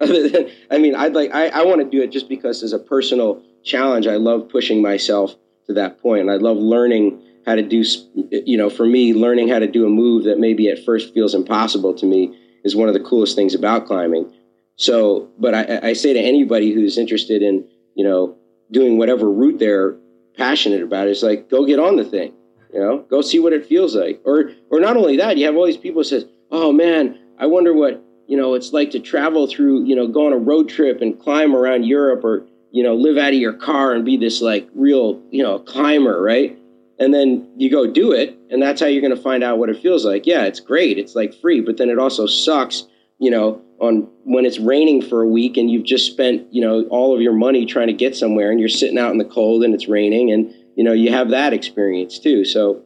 [0.00, 2.72] Other than, I mean, I'd like, I, I want to do it just because as
[2.72, 5.36] a personal challenge, I love pushing myself
[5.66, 7.82] to that point, and I love learning how to do,
[8.30, 11.34] you know, for me, learning how to do a move that maybe at first feels
[11.34, 14.32] impossible to me is one of the coolest things about climbing.
[14.76, 18.36] So, but I, I say to anybody who's interested in, you know,
[18.70, 19.96] doing whatever route they're
[20.36, 22.32] passionate about, is like, go get on the thing
[22.72, 24.20] you know, go see what it feels like.
[24.24, 27.74] Or, or not only that, you have all these people says, "Oh man, I wonder
[27.74, 31.00] what you know it's like to travel through, you know, go on a road trip
[31.00, 34.40] and climb around Europe, or you know, live out of your car and be this
[34.40, 36.58] like real, you know, climber, right?"
[36.98, 39.70] And then you go do it, and that's how you're going to find out what
[39.70, 40.26] it feels like.
[40.26, 42.84] Yeah, it's great, it's like free, but then it also sucks,
[43.18, 46.84] you know, on when it's raining for a week and you've just spent, you know,
[46.90, 49.64] all of your money trying to get somewhere, and you're sitting out in the cold
[49.64, 52.44] and it's raining and you know, you have that experience too.
[52.44, 52.82] So,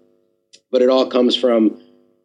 [0.71, 1.81] but it all comes from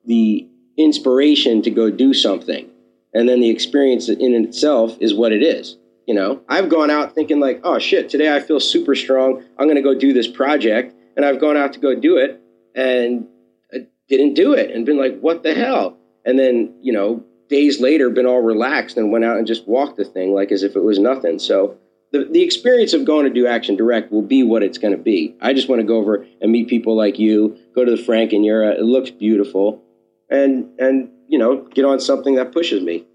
[0.06, 2.70] the inspiration to go do something.
[3.14, 5.78] And then the experience in itself is what it is.
[6.08, 9.44] You know, I've gone out thinking like, oh shit, today I feel super strong.
[9.60, 10.96] I'm going to go do this project.
[11.16, 12.42] And I've gone out to go do it
[12.76, 13.28] and
[13.74, 15.98] I didn't do it and been like, what the hell?
[16.26, 19.98] And then, you know, days later, been all relaxed and went out and just walked
[19.98, 21.40] the thing like as if it was nothing.
[21.40, 21.78] So,
[22.12, 25.02] the, the experience of going to do Action Direct will be what it's going to
[25.02, 25.36] be.
[25.42, 28.78] I just want to go over and meet people like you, go to the Frankenjura.
[28.78, 29.82] It looks beautiful,
[30.30, 33.06] and and you know get on something that pushes me.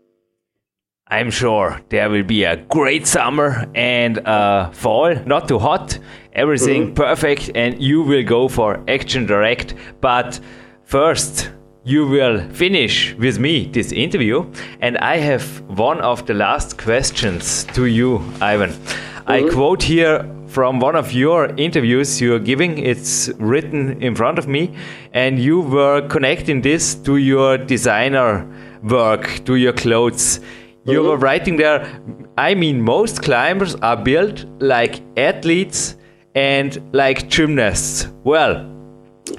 [1.09, 6.01] I'm sure there will be a great summer and uh, fall, not too hot,
[6.37, 6.95] everything mm-hmm.
[6.95, 9.75] perfect, and you will go for Action Direct.
[10.01, 10.39] But
[10.85, 11.51] first,
[11.83, 14.51] you will finish with me this interview.
[14.81, 18.71] And I have one of the last questions to you, Ivan.
[18.71, 19.31] Mm-hmm.
[19.31, 22.79] I quote here from one of your interviews you're giving.
[22.79, 24.75] It's written in front of me,
[25.13, 28.47] and you were connecting this to your designer
[28.83, 30.41] work to your clothes.
[30.85, 32.01] You were writing there,
[32.39, 35.96] I mean, most climbers are built like athletes
[36.37, 38.09] and like gymnasts.
[38.23, 38.71] Well,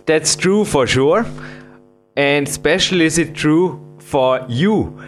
[0.05, 1.25] that's true for sure.
[2.17, 4.99] And especially is it true for you.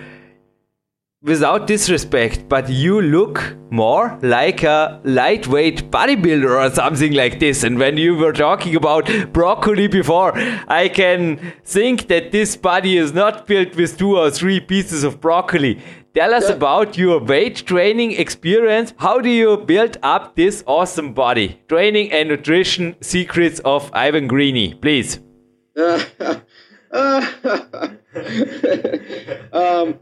[1.21, 7.63] Without disrespect, but you look more like a lightweight bodybuilder or something like this.
[7.63, 10.31] And when you were talking about broccoli before,
[10.69, 15.19] I can think that this body is not built with two or three pieces of
[15.19, 15.81] broccoli.
[16.19, 18.93] Tell us about your weight training experience.
[18.97, 21.61] How do you build up this awesome body?
[21.69, 25.21] Training and nutrition secrets of Ivan Greene, please.
[25.77, 26.01] um,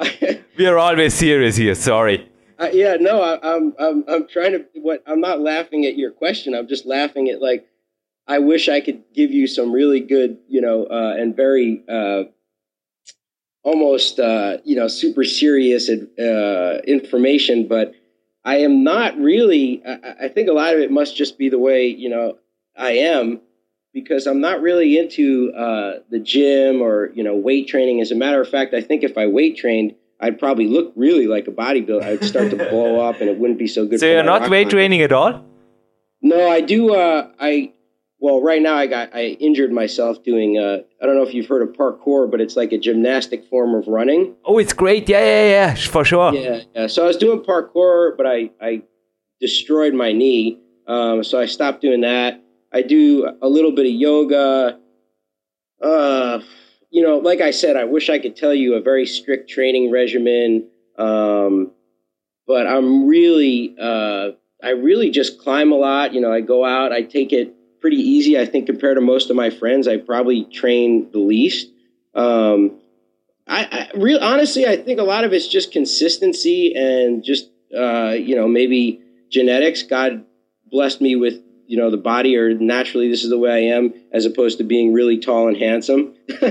[0.58, 1.76] we are always serious here.
[1.76, 2.28] Sorry.
[2.58, 4.66] Uh, yeah, no, I, I'm, I'm, I'm trying to.
[4.74, 6.56] What I'm not laughing at your question.
[6.56, 7.68] I'm just laughing at like,
[8.26, 12.24] I wish I could give you some really good, you know, uh, and very, uh,
[13.68, 17.94] almost, uh, you know, super serious uh, information, but
[18.46, 19.84] I am not really.
[19.86, 22.38] I, I think a lot of it must just be the way you know
[22.78, 23.42] I am
[23.94, 28.00] because I'm not really into uh, the gym or you know weight training.
[28.00, 31.28] As a matter of fact, I think if I weight trained, I'd probably look really
[31.28, 32.04] like a bodybuilder.
[32.04, 34.00] I'd start to blow up, and it wouldn't be so good.
[34.00, 35.44] So you're not weight training at all?
[36.22, 36.96] No, I do.
[36.96, 37.74] Uh, I
[38.20, 40.58] well, right now I got I injured myself doing.
[40.58, 43.76] Uh, I don't know if you've heard of parkour, but it's like a gymnastic form
[43.76, 44.36] of running.
[44.46, 45.08] Oh, it's great!
[45.08, 46.34] Yeah, yeah, yeah, for sure.
[46.34, 46.88] Yeah, yeah.
[46.88, 48.84] So I was doing parkour, but I I
[49.40, 52.44] destroyed my knee, um, so I stopped doing that.
[52.74, 54.80] I do a little bit of yoga.
[55.82, 56.40] Uh,
[56.90, 59.92] you know, like I said, I wish I could tell you a very strict training
[59.92, 61.72] regimen, um,
[62.48, 64.30] but I'm really, uh,
[64.64, 66.14] I really just climb a lot.
[66.16, 67.54] You know, I go out, I take it
[67.88, 68.38] pretty easy.
[68.38, 71.70] I think compared to most of my friends, I probably train the least.
[72.14, 72.82] Um,
[73.48, 73.64] I,
[73.94, 78.36] I real honestly, I think a lot of it's just consistency and just uh, you
[78.36, 79.00] know maybe
[79.32, 79.84] genetics.
[79.84, 80.26] God
[80.70, 81.36] blessed me with
[81.66, 84.66] you know the body or naturally this is the way I am as opposed to
[84.66, 86.14] being really tall and handsome.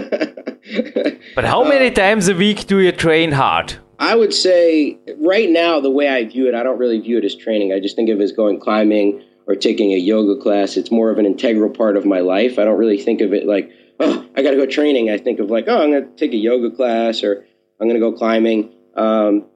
[1.34, 3.74] but how many uh, times a week do you train hard?
[3.98, 7.26] I would say right now the way I view it, I don't really view it
[7.26, 7.74] as training.
[7.74, 10.76] I just think of it as going climbing or taking a yoga class.
[10.76, 12.58] It's more of an integral part of my life.
[12.58, 13.70] I don't really think of it like,
[14.00, 15.10] oh, I got to go training.
[15.10, 17.46] I think of like, oh, I'm going to take a yoga class or
[17.80, 18.72] I'm going to go climbing.
[18.94, 19.46] Um,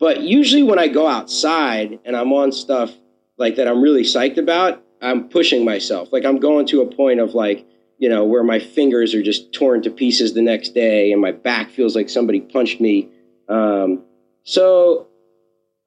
[0.00, 2.92] but usually when I go outside and I'm on stuff
[3.36, 6.12] like that I'm really psyched about, I'm pushing myself.
[6.12, 7.66] Like I'm going to a point of like,
[7.98, 11.32] you know, where my fingers are just torn to pieces the next day and my
[11.32, 13.10] back feels like somebody punched me.
[13.48, 14.02] Um,
[14.42, 15.08] so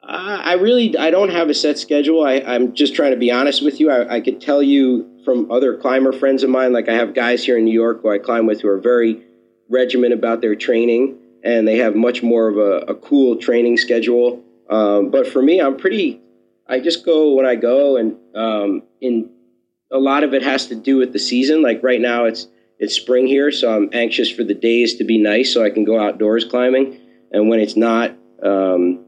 [0.09, 2.23] I, really, I don't have a set schedule.
[2.23, 3.91] I, am just trying to be honest with you.
[3.91, 7.43] I, I could tell you from other climber friends of mine, like I have guys
[7.43, 9.23] here in New York who I climb with who are very
[9.69, 14.43] regiment about their training and they have much more of a, a cool training schedule.
[14.69, 16.21] Um, but for me, I'm pretty,
[16.67, 19.29] I just go when I go, and um, in
[19.91, 21.61] a lot of it has to do with the season.
[21.61, 22.47] Like right now, it's
[22.79, 25.85] it's spring here, so I'm anxious for the days to be nice so I can
[25.85, 26.99] go outdoors climbing.
[27.31, 28.11] And when it's not,
[28.43, 29.05] um,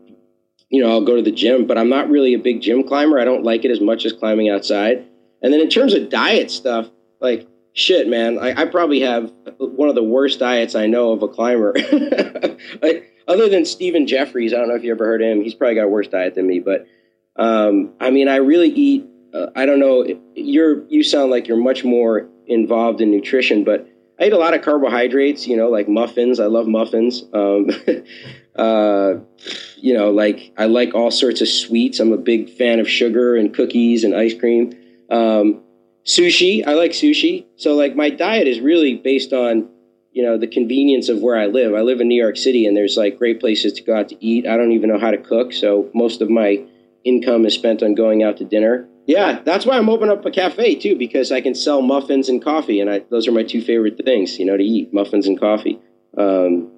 [0.70, 1.66] you know, I'll go to the gym.
[1.68, 3.20] But I'm not really a big gym climber.
[3.20, 5.06] I don't like it as much as climbing outside.
[5.42, 6.90] And then in terms of diet stuff,
[7.20, 11.24] like shit, man, I, I probably have one of the worst diets I know of
[11.24, 11.74] a climber.
[12.82, 15.42] like, other than Stephen Jeffries, I don't know if you ever heard him.
[15.42, 16.88] He's probably got a worse diet than me, but
[17.36, 19.08] um, I mean, I really eat.
[19.34, 20.06] Uh, I don't know.
[20.36, 23.88] You're you sound like you're much more involved in nutrition, but
[24.20, 25.48] I eat a lot of carbohydrates.
[25.48, 26.40] You know, like muffins.
[26.40, 27.24] I love muffins.
[27.34, 27.70] Um,
[28.56, 29.14] uh,
[29.78, 32.00] you know, like I like all sorts of sweets.
[32.00, 34.76] I'm a big fan of sugar and cookies and ice cream.
[35.10, 35.62] Um,
[36.06, 36.66] sushi.
[36.68, 37.46] I like sushi.
[37.56, 39.70] So like my diet is really based on
[40.12, 41.74] you know the convenience of where I live.
[41.74, 44.26] I live in New York City, and there's like great places to go out to
[44.26, 44.48] eat.
[44.48, 46.64] I don't even know how to cook, so most of my
[47.06, 48.88] income is spent on going out to dinner.
[49.10, 52.44] Yeah, that's why I'm opening up a cafe too, because I can sell muffins and
[52.44, 55.40] coffee, and I, those are my two favorite things, you know, to eat muffins and
[55.40, 55.80] coffee.
[56.16, 56.72] Um,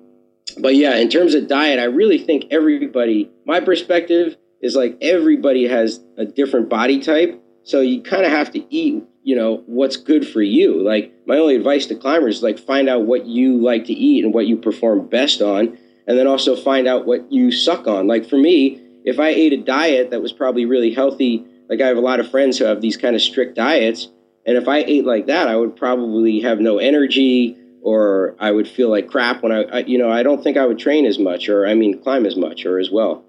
[0.58, 5.68] but yeah, in terms of diet, I really think everybody, my perspective is like everybody
[5.68, 9.98] has a different body type, so you kind of have to eat, you know, what's
[9.98, 10.82] good for you.
[10.82, 14.24] Like my only advice to climbers is like find out what you like to eat
[14.24, 15.78] and what you perform best on,
[16.08, 18.08] and then also find out what you suck on.
[18.08, 21.88] Like for me, if I ate a diet that was probably really healthy, like I
[21.88, 24.10] have a lot of friends who have these kind of strict diets,
[24.46, 28.68] and if I ate like that, I would probably have no energy or I would
[28.68, 31.18] feel like crap when I, I, you know, I don't think I would train as
[31.18, 33.24] much or I mean climb as much or as well.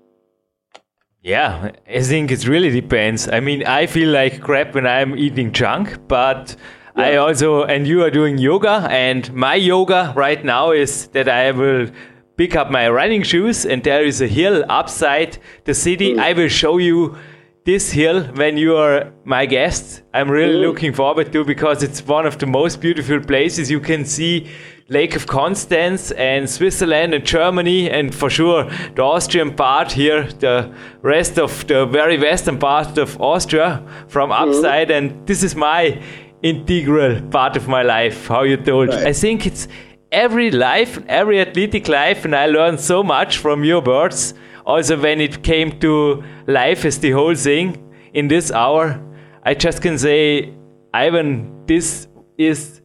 [1.22, 3.28] Yeah, I think it really depends.
[3.28, 6.56] I mean, I feel like crap when I'm eating junk, but
[6.96, 7.04] yeah.
[7.04, 11.52] I also and you are doing yoga and my yoga right now is that I
[11.52, 11.88] will
[12.36, 16.14] pick up my running shoes, and there is a hill upside the city.
[16.14, 16.20] Mm.
[16.20, 17.16] I will show you
[17.64, 20.02] this hill when you are my guest.
[20.12, 20.62] I'm really mm.
[20.62, 24.48] looking forward to because it's one of the most beautiful places you can see
[24.88, 28.64] Lake of Constance and Switzerland and Germany and for sure
[28.96, 34.40] the Austrian part here, the rest of the very western part of Austria from mm.
[34.40, 36.02] upside and this is my
[36.42, 38.88] integral part of my life, how you told.
[38.88, 39.06] Right.
[39.06, 39.68] I think it's
[40.10, 44.34] every life, every athletic life and I learned so much from your words
[44.66, 47.76] also when it came to life as the whole thing
[48.14, 49.00] in this hour,
[49.44, 50.52] I just can say,
[50.94, 52.06] Ivan, this
[52.38, 52.80] is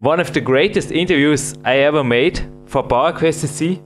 [0.00, 3.82] one of the greatest interviews I ever made for PowerQuest CC.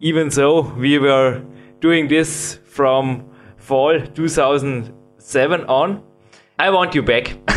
[0.00, 1.42] Even though we were
[1.80, 3.24] doing this from
[3.56, 6.02] fall 2007 on,
[6.58, 7.36] I want you back.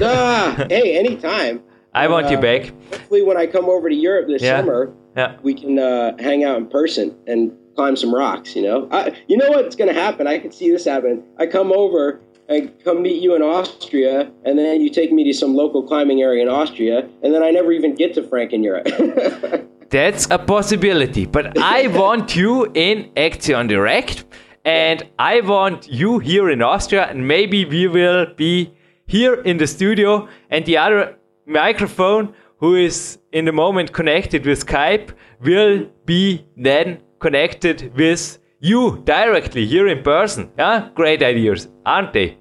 [0.00, 1.62] ah, hey, anytime.
[1.92, 2.62] I want you Uh, back.
[2.92, 4.58] Hopefully, when I come over to Europe this Yeah.
[4.60, 5.36] summer, Yeah.
[5.42, 8.56] we can uh, hang out in person and climb some rocks.
[8.56, 10.26] You know, I, you know what's going to happen?
[10.26, 11.22] I can see this happen.
[11.38, 12.20] I come over.
[12.48, 16.20] I come meet you in Austria, and then you take me to some local climbing
[16.20, 19.68] area in Austria, and then I never even get to Frankenjura.
[19.90, 24.24] That's a possibility, but I want you in Action Directe,
[24.64, 28.72] and I want you here in Austria, and maybe we will be
[29.06, 31.16] here in the studio, and the other
[31.46, 39.00] microphone, who is in the moment connected with Skype, will be then connected with you
[39.04, 40.50] directly here in person.
[40.58, 42.36] Yeah, great ideas, aren't they?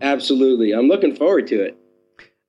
[0.00, 1.76] Absolutely, I'm looking forward to it.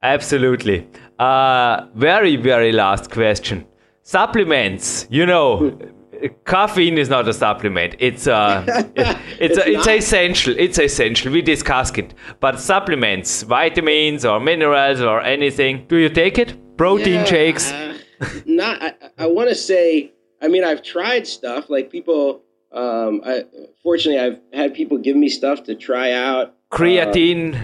[0.03, 0.87] Absolutely.
[1.17, 3.65] Uh, very, very last question.
[4.03, 5.07] Supplements.
[5.09, 5.77] You know,
[6.45, 7.95] caffeine is not a supplement.
[7.99, 8.63] It's uh,
[8.95, 10.55] it's It's it's, it's essential.
[10.57, 11.31] It's essential.
[11.31, 12.13] We discuss it.
[12.39, 15.85] But supplements, vitamins or minerals or anything.
[15.87, 16.55] Do you take it?
[16.77, 17.71] Protein Yeah, shakes.
[17.71, 17.97] uh,
[18.45, 18.81] not.
[18.81, 20.11] I, I want to say.
[20.41, 22.41] I mean, I've tried stuff like people.
[22.71, 23.43] Um, I,
[23.81, 26.53] fortunately, I've had people give me stuff to try out.
[26.69, 27.59] Creatine,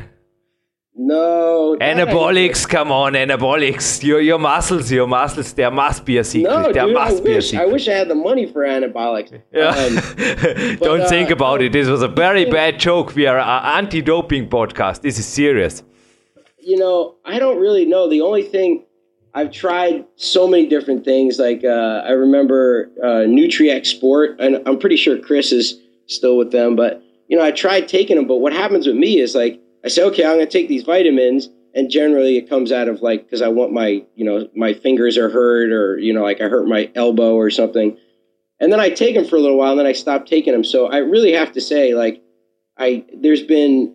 [0.95, 1.76] No.
[1.80, 2.67] I- anabolics.
[2.67, 4.03] Come on, anabolics.
[4.03, 5.53] Your your muscles, your muscles.
[5.53, 6.49] There must be a secret.
[6.51, 7.49] No, there dude, I must be a wish.
[7.51, 7.63] secret.
[7.67, 9.32] I wish I had the money for anabolics.
[9.51, 9.69] Yeah.
[9.69, 11.71] Um, Don't uh, think about it.
[11.74, 13.13] This was a very bad joke.
[13.15, 15.01] We are an anti-doping podcast.
[15.01, 15.84] This is serious.
[16.59, 18.09] you know, I don't really know.
[18.09, 18.86] The only thing
[19.34, 21.39] I've tried so many different things.
[21.39, 26.51] Like uh, I remember uh, Nutriex Sport, and I'm pretty sure Chris is still with
[26.51, 26.75] them.
[26.75, 28.27] But you know, I tried taking them.
[28.27, 30.84] But what happens with me is like I say, okay, I'm going to take these
[30.84, 34.73] vitamins, and generally it comes out of like because I want my you know my
[34.73, 37.97] fingers are hurt or you know like I hurt my elbow or something.
[38.59, 40.63] And then I take them for a little while, and then I stop taking them.
[40.63, 42.21] So I really have to say, like,
[42.77, 43.93] I there's been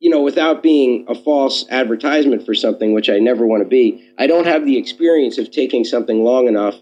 [0.00, 4.10] you know, without being a false advertisement for something, which I never want to be,
[4.18, 6.74] I don't have the experience of taking something long enough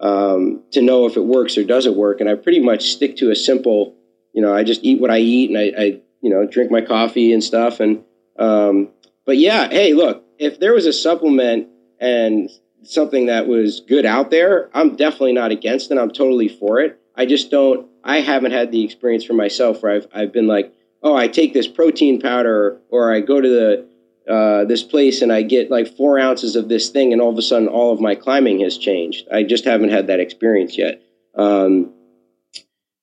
[0.00, 2.20] um, to know if it works or doesn't work.
[2.20, 3.94] And I pretty much stick to a simple,
[4.34, 6.80] you know, I just eat what I eat and I, I you know, drink my
[6.80, 7.78] coffee and stuff.
[7.78, 8.02] And,
[8.36, 8.90] um,
[9.24, 11.68] but yeah, hey, look, if there was a supplement
[12.00, 12.50] and
[12.82, 15.98] something that was good out there, I'm definitely not against it.
[15.98, 17.00] I'm totally for it.
[17.14, 20.72] I just don't, I haven't had the experience for myself where I've, I've been like,
[21.06, 23.86] oh, I take this protein powder, or I go to the
[24.28, 27.38] uh, this place and I get like four ounces of this thing, and all of
[27.38, 29.28] a sudden, all of my climbing has changed.
[29.32, 31.00] I just haven't had that experience yet.
[31.36, 31.92] Um,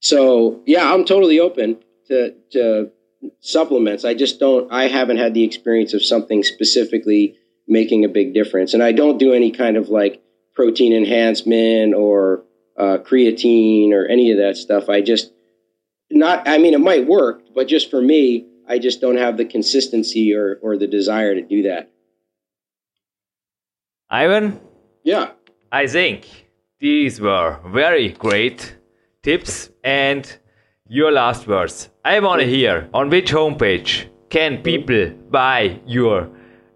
[0.01, 1.77] so yeah, I'm totally open
[2.09, 2.91] to to
[3.39, 4.03] supplements.
[4.03, 4.69] I just don't.
[4.69, 7.37] I haven't had the experience of something specifically
[7.69, 10.21] making a big difference, and I don't do any kind of like
[10.53, 12.43] protein enhancement or
[12.77, 14.89] uh, creatine or any of that stuff.
[14.89, 15.31] I just
[16.11, 19.45] not i mean it might work but just for me i just don't have the
[19.45, 21.89] consistency or or the desire to do that.
[24.09, 24.59] Ivan,
[25.03, 25.31] yeah.
[25.71, 26.27] I think
[26.79, 28.77] these were very great
[29.23, 30.37] tips and
[30.87, 31.89] your last words.
[32.05, 36.29] I want to hear on which homepage can people buy your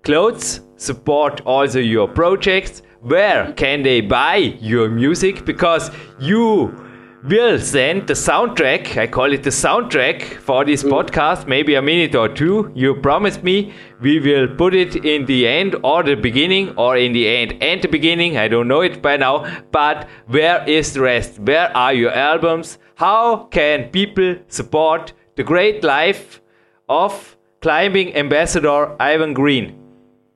[0.04, 5.46] clothes, support also your projects, where can they buy your music?
[5.46, 6.87] Because you
[7.28, 8.98] will send the soundtrack.
[8.98, 12.72] I call it the soundtrack for this podcast, maybe a minute or two.
[12.74, 17.12] You promised me we will put it in the end or the beginning or in
[17.12, 18.38] the end and the beginning.
[18.38, 21.40] I don't know it by now, but where is the rest?
[21.40, 22.78] Where are your albums?
[22.96, 26.42] How can people support the great life
[26.88, 29.76] of climbing ambassador Ivan Greene?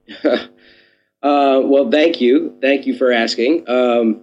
[0.24, 0.42] uh,
[1.24, 4.22] well thank you thank you for asking um,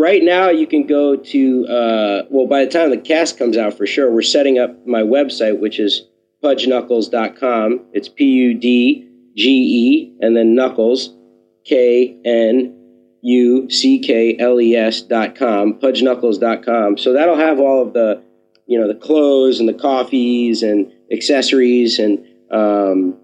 [0.00, 3.76] right now you can go to uh, well by the time the cast comes out
[3.76, 6.06] for sure we're setting up my website which is
[6.42, 9.06] pudgeknuckles.com it's p-u-d-g-e
[10.20, 11.14] and then knuckles
[11.64, 12.76] k-n
[13.22, 16.98] U C K L E S dot com, pudgeknuckles.com.
[16.98, 18.22] So that'll have all of the,
[18.66, 23.16] you know, the clothes and the coffees and accessories and, um,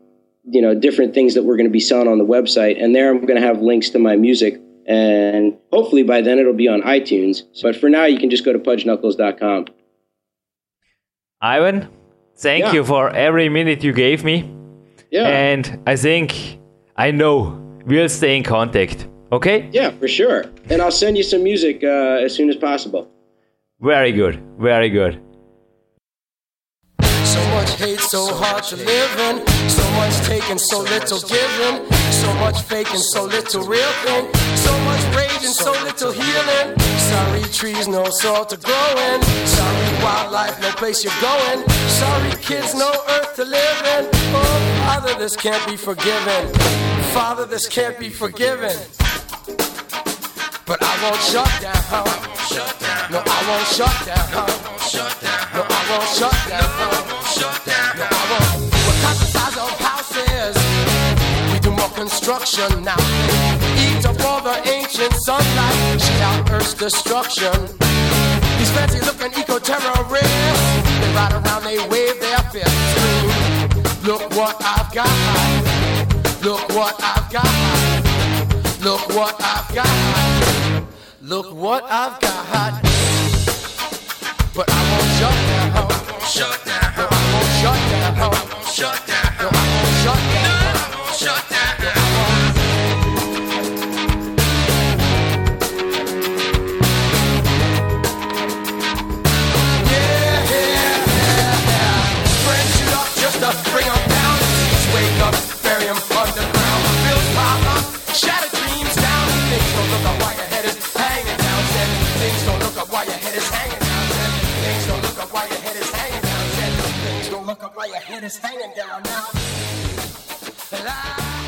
[0.45, 2.83] you know, different things that we're going to be selling on the website.
[2.83, 4.61] And there I'm going to have links to my music.
[4.87, 7.43] And hopefully by then it'll be on iTunes.
[7.63, 9.67] But for now, you can just go to pudgeknuckles.com.
[11.41, 11.89] Ivan,
[12.37, 12.73] thank Yeah.
[12.73, 14.49] you for every minute you gave me.
[15.11, 15.27] Yeah.
[15.29, 16.59] And I think
[16.97, 19.09] I know we'll stay in contact.
[19.33, 19.69] Okay?
[19.73, 20.45] yeah, for sure.
[20.71, 23.09] And I'll send you some music uh, as soon as possible.
[23.81, 24.41] Very good.
[24.59, 25.21] Very good.
[27.77, 29.47] Hate, so hard to live in.
[29.69, 31.85] So much taken, so little given.
[32.11, 34.33] So much faking, so little real thing.
[34.57, 36.79] So much rage and so little healing.
[36.99, 39.23] Sorry trees, no soil to grow in.
[39.47, 41.69] Sorry wildlife, no place you're going.
[42.01, 44.09] Sorry kids, no earth to live in.
[44.33, 46.55] Oh, Father, this can't be forgiven.
[47.13, 48.75] Father, this can't be forgiven.
[50.67, 51.79] But I won't shut down.
[53.13, 54.19] No, I won't shut down.
[54.35, 56.67] No, I won't shut down.
[57.95, 58.59] No, I won't.
[58.75, 60.59] We're cut the size of houses.
[61.53, 62.99] We do more construction now.
[63.79, 66.03] Eat up all the ancient sunlight.
[66.03, 67.55] Shit out Earth's destruction.
[68.59, 70.67] These fancy looking eco terrorists.
[70.99, 74.03] They ride around, they wave their fists.
[74.05, 75.15] Look what I've got.
[76.43, 77.47] Look what I've got.
[78.83, 80.16] Look what I've got.
[81.27, 82.83] Look what I've got.
[84.55, 85.91] But I won't shut down.
[86.25, 86.95] Shut down.
[86.99, 88.65] I won't shut down.
[88.73, 89.16] Shut down.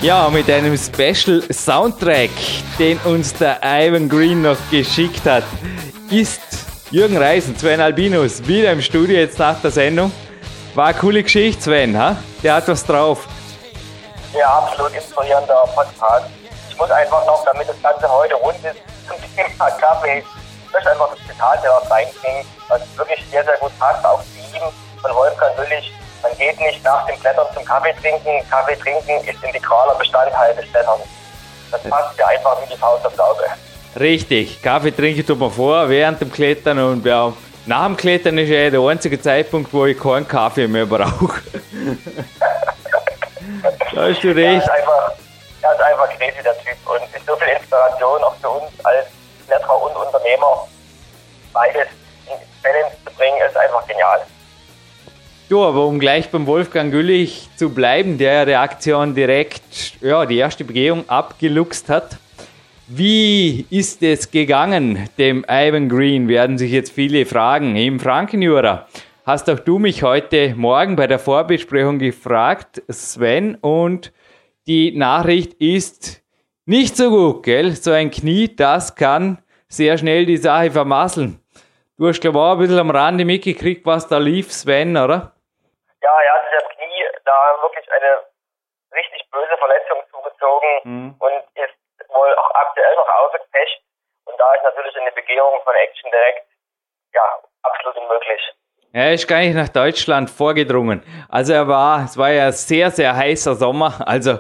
[0.01, 2.31] Ja, mit einem Special Soundtrack,
[2.79, 5.43] den uns der Ivan Green noch geschickt hat,
[6.09, 6.41] ist
[6.91, 10.13] Jürgen Reisen, Sven Albinus, wieder im Studio jetzt nach der Sendung.
[10.75, 12.17] War eine coole Geschichte, Sven, ha?
[12.43, 13.27] Der hat was drauf.
[14.33, 16.27] Ja, absolut inspirierender Podcast.
[16.71, 18.77] Ich muss einfach noch, damit das Ganze heute rund ist,
[19.09, 20.19] zum Thema Kaffee,
[20.65, 24.57] ich möchte einfach das Zitat der reinbringen, was wirklich sehr, sehr gut passt, auch zu
[24.57, 24.63] ihm
[25.03, 25.93] von Wolfgang Willig.
[26.23, 28.49] Man geht nicht nach dem Klettern zum Kaffee trinken.
[28.51, 31.05] Kaffee trinken ist integraler Bestandteil des Kletterns.
[31.71, 33.45] Das passt ja einfach wie die Faust aufs Auge.
[33.99, 37.33] Richtig, Kaffee trinke ich tut mir vor während dem Klettern und ja,
[37.67, 41.43] nach dem Klettern ist ja der einzige Zeitpunkt, wo ich keinen Kaffee mehr brauche.
[43.95, 44.63] da hast du Er recht.
[44.63, 45.13] ist einfach,
[45.63, 46.77] er ist einfach crazy, der Typ.
[46.87, 49.07] Und ist so viel Inspiration auch für uns als
[49.47, 50.67] Kletterer und Unternehmer.
[51.53, 51.89] Beides
[52.27, 54.21] in Balance zu bringen, ist einfach genial.
[55.49, 60.27] Du, aber um gleich beim Wolfgang Güllich zu bleiben, der ja der Aktion direkt ja,
[60.27, 62.19] die erste Begehung abgeluchst hat.
[62.87, 67.77] Wie ist es gegangen, dem Ivan Green, werden sich jetzt viele fragen.
[67.77, 68.89] Im Frankenjura
[69.25, 74.13] hast auch du mich heute Morgen bei der Vorbesprechung gefragt, Sven, und
[74.67, 76.23] die Nachricht ist
[76.67, 77.75] nicht so gut, gell?
[77.75, 81.39] So ein Knie, das kann sehr schnell die Sache vermasseln.
[81.97, 85.33] Du hast, glaube ich, auch ein bisschen am Rande mitgekriegt, was da lief, Sven, oder?
[86.01, 88.23] Ja, er hat sich am Knie da wirklich eine
[88.95, 91.75] richtig böse Verletzung zugezogen und ist
[92.09, 93.83] wohl auch aktuell noch ausgepescht.
[94.25, 96.47] Und da ist natürlich eine Begehung von Action direkt,
[97.15, 98.41] ja, absolut unmöglich.
[98.93, 101.03] Er ist gar nicht nach Deutschland vorgedrungen.
[101.29, 103.93] Also er war, es war ja sehr, sehr heißer Sommer.
[104.07, 104.39] Also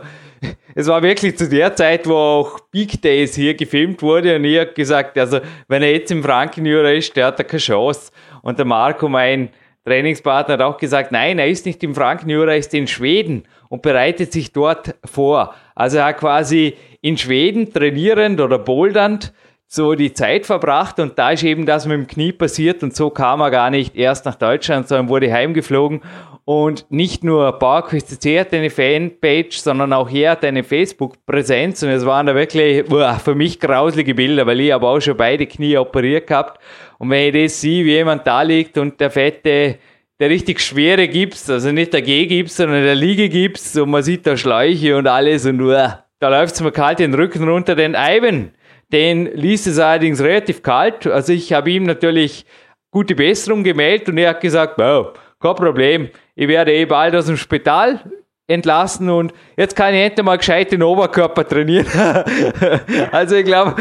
[0.74, 4.58] es war wirklich zu der Zeit, wo auch Big Days hier gefilmt wurde und ich
[4.58, 8.12] habe gesagt, also wenn er jetzt im Frankenjura ist, der hat da keine Chance.
[8.42, 9.52] Und der Marco, mein
[9.88, 13.82] Trainingspartner, hat auch gesagt, nein, er ist nicht im Frankenjura, er ist in Schweden und
[13.82, 15.54] bereitet sich dort vor.
[15.74, 19.32] Also er hat quasi in Schweden trainierend oder bouldernd
[19.70, 23.10] so die Zeit verbracht und da ist eben das mit dem Knie passiert und so
[23.10, 26.00] kam er gar nicht erst nach Deutschland, sondern wurde heimgeflogen.
[26.46, 32.06] Und nicht nur PowerQuest.cc hat eine Fanpage, sondern auch er hat eine Facebook-Präsenz und es
[32.06, 35.76] waren da wirklich boah, für mich grauselige Bilder, weil ich habe auch schon beide Knie
[35.76, 36.58] operiert gehabt.
[36.96, 39.76] Und wenn ich das sehe, wie jemand da liegt und der fette
[40.18, 44.36] der richtig schwere Gips, also nicht der G-Gips, sondern der Liegegips und man sieht da
[44.36, 48.50] Schläuche und alles und uah, da läuft es mir kalt den Rücken runter, den Ivan,
[48.92, 52.46] den ließ es allerdings relativ kalt, also ich habe ihm natürlich
[52.90, 57.26] gute Besserung gemeldet und er hat gesagt, wow, kein Problem, ich werde eh bald aus
[57.26, 58.00] dem Spital
[58.48, 61.86] entlassen und jetzt kann ich endlich mal gescheit den Oberkörper trainieren.
[63.12, 63.76] also ich glaube,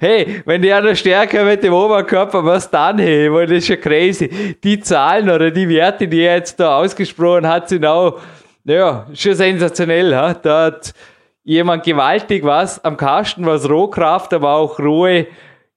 [0.00, 4.56] hey, wenn der noch stärker mit dem Oberkörper, was dann, hey, das ist schon crazy.
[4.64, 8.18] Die Zahlen oder die Werte, die er jetzt da ausgesprochen hat, sind auch,
[8.64, 10.16] ja, schon sensationell.
[10.16, 10.34] Ha?
[10.34, 10.94] Da hat
[11.44, 15.26] jemand gewaltig was am Kasten, was Rohkraft, aber auch rohe,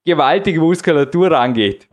[0.06, 1.90] gewaltige Muskulatur angeht.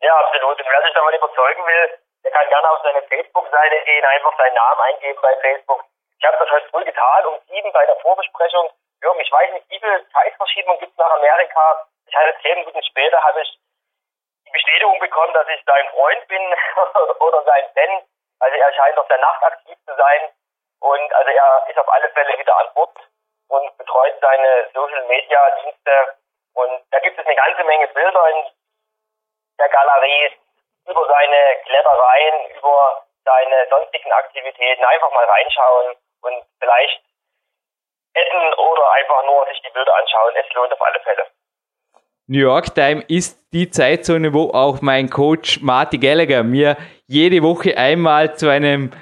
[0.00, 0.58] Ja, absolut.
[0.58, 1.84] Und wer sich davon überzeugen will,
[2.24, 5.84] der kann gerne auf seine Facebook-Seite gehen, einfach seinen Namen eingeben bei Facebook.
[6.18, 8.70] Ich habe das heute früh getan, um sieben bei der Vorbesprechung.
[9.02, 11.86] Jürgen, ich weiß nicht, wie viel Zeitverschiebung gibt es nach Amerika.
[12.06, 13.58] Ich hatte zehn Minuten später, habe ich
[14.46, 16.40] die Bestätigung bekommen, dass ich sein Freund bin
[17.20, 18.02] oder sein Fan.
[18.40, 20.20] Also er scheint auf der Nacht aktiv zu sein.
[20.84, 22.94] Und also er ist auf alle Fälle wieder an Bord
[23.48, 26.14] und betreut seine Social Media Dienste.
[26.52, 28.44] Und da gibt es eine ganze Menge Bilder in
[29.58, 30.36] der Galerie
[30.86, 34.84] über seine Klettereien, über seine sonstigen Aktivitäten.
[34.84, 37.00] Einfach mal reinschauen und vielleicht
[38.12, 40.36] essen oder einfach nur sich die Bilder anschauen.
[40.36, 41.26] Es lohnt auf alle Fälle.
[42.26, 47.74] New York Time ist die Zeitzone, wo auch mein Coach Marty Gallagher mir jede Woche
[47.78, 48.92] einmal zu einem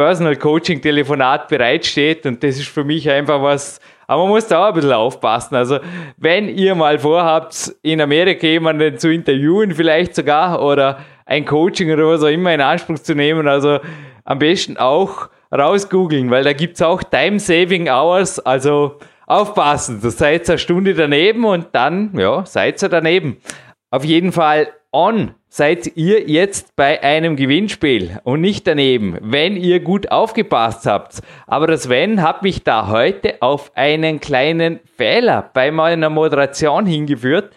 [0.00, 4.64] Personal Coaching Telefonat bereitsteht und das ist für mich einfach was, aber man muss da
[4.64, 5.56] auch ein bisschen aufpassen.
[5.56, 5.78] Also,
[6.16, 12.06] wenn ihr mal vorhabt, in Amerika jemanden zu interviewen, vielleicht sogar, oder ein Coaching oder
[12.08, 13.78] was auch immer in Anspruch zu nehmen, also
[14.24, 18.96] am besten auch rausgoogeln, weil da gibt es auch Time Saving Hours, also
[19.26, 23.36] aufpassen, da seid ihr eine Stunde daneben und dann, ja, seid ihr daneben.
[23.90, 29.80] Auf jeden Fall on seid ihr jetzt bei einem Gewinnspiel und nicht daneben, wenn ihr
[29.80, 31.20] gut aufgepasst habt.
[31.46, 37.52] Aber das Wenn hat mich da heute auf einen kleinen Fehler bei meiner Moderation hingeführt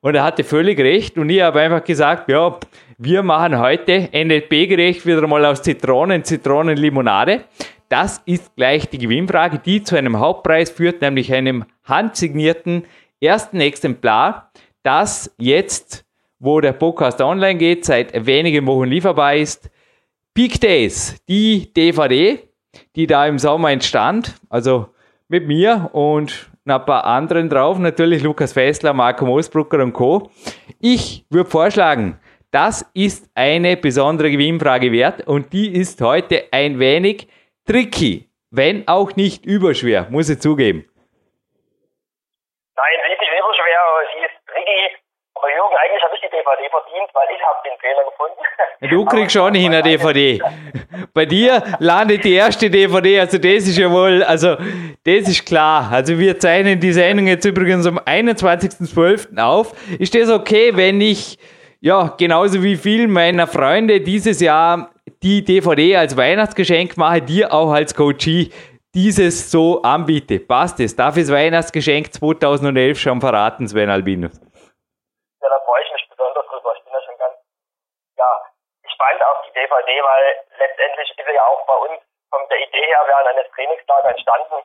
[0.00, 2.58] und er hatte völlig recht und ich habe einfach gesagt, ja,
[2.98, 7.44] wir machen heute NLP-gerecht wieder mal aus Zitronen, Zitronenlimonade.
[7.88, 12.84] Das ist gleich die Gewinnfrage, die zu einem Hauptpreis führt, nämlich einem handsignierten
[13.20, 14.50] ersten Exemplar,
[14.82, 16.04] das jetzt
[16.40, 19.70] wo der Podcast online geht, seit wenigen Wochen lieferbar ist.
[20.34, 22.38] Peak Days, die DVD,
[22.94, 24.88] die da im Sommer entstand, also
[25.28, 30.30] mit mir und ein paar anderen drauf, natürlich Lukas Fessler, Marco Moosbrucker und Co.
[30.80, 32.20] Ich würde vorschlagen,
[32.52, 37.28] das ist eine besondere Gewinnfrage wert und die ist heute ein wenig
[37.66, 40.88] tricky, wenn auch nicht überschwer, muss ich zugeben.
[42.76, 44.98] Nein, sie ist nicht überschwer, aber sie ist tricky
[45.38, 48.38] aber Jürgen, eigentlich habe ich die DVD verdient, weil ich habe den Fehler gefunden.
[48.90, 50.40] Du kriegst schon nicht eine DVD.
[51.12, 54.56] Bei dir landet die erste DVD, also das ist ja wohl, also
[55.04, 55.90] das ist klar.
[55.90, 59.38] Also wir zeichnen die Sendung jetzt übrigens am 21.12.
[59.38, 59.74] auf.
[59.98, 61.38] Ist das okay, wenn ich,
[61.80, 64.90] ja, genauso wie viele meiner Freunde dieses Jahr
[65.22, 68.52] die DVD als Weihnachtsgeschenk mache, dir auch als Coachie
[68.94, 70.38] dieses so anbiete?
[70.38, 70.94] Passt es?
[70.94, 74.40] Darf ich das Weihnachtsgeschenk 2011 schon verraten, Sven Albinus?
[78.98, 82.84] Gespannt auf die DVD, weil letztendlich ist er ja auch bei uns von der Idee
[82.84, 84.64] her während eines Trainingslagers entstanden.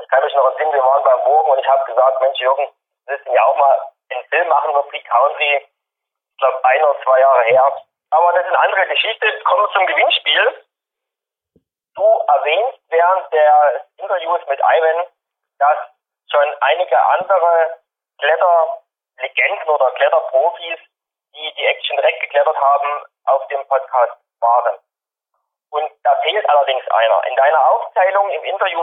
[0.00, 2.70] Ich kann mich noch entsinnen, wir waren beim Morgen und ich habe gesagt, Mensch Jürgen,
[3.06, 5.56] wir müssen ja auch mal einen Film machen über Peak Country.
[5.56, 7.82] Ich glaube ein oder zwei Jahre her.
[8.12, 9.42] Aber das ist eine andere Geschichte.
[9.44, 10.64] Kommen wir zum Gewinnspiel.
[11.96, 15.06] Du erwähnst während der Interviews mit Ivan,
[15.58, 15.78] dass
[16.30, 17.78] schon einige andere
[18.18, 20.78] Kletterlegenden oder Kletterprofis,
[21.34, 24.78] die die Action direkt geklettert haben, auf dem Podcast waren.
[25.70, 27.26] Und da fehlt allerdings einer.
[27.28, 28.82] In deiner Aufzählung im Interview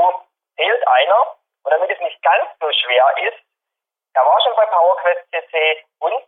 [0.56, 1.36] fehlt einer.
[1.64, 3.38] Und damit es nicht ganz so schwer ist,
[4.14, 6.24] er war schon bei PowerQuest CC und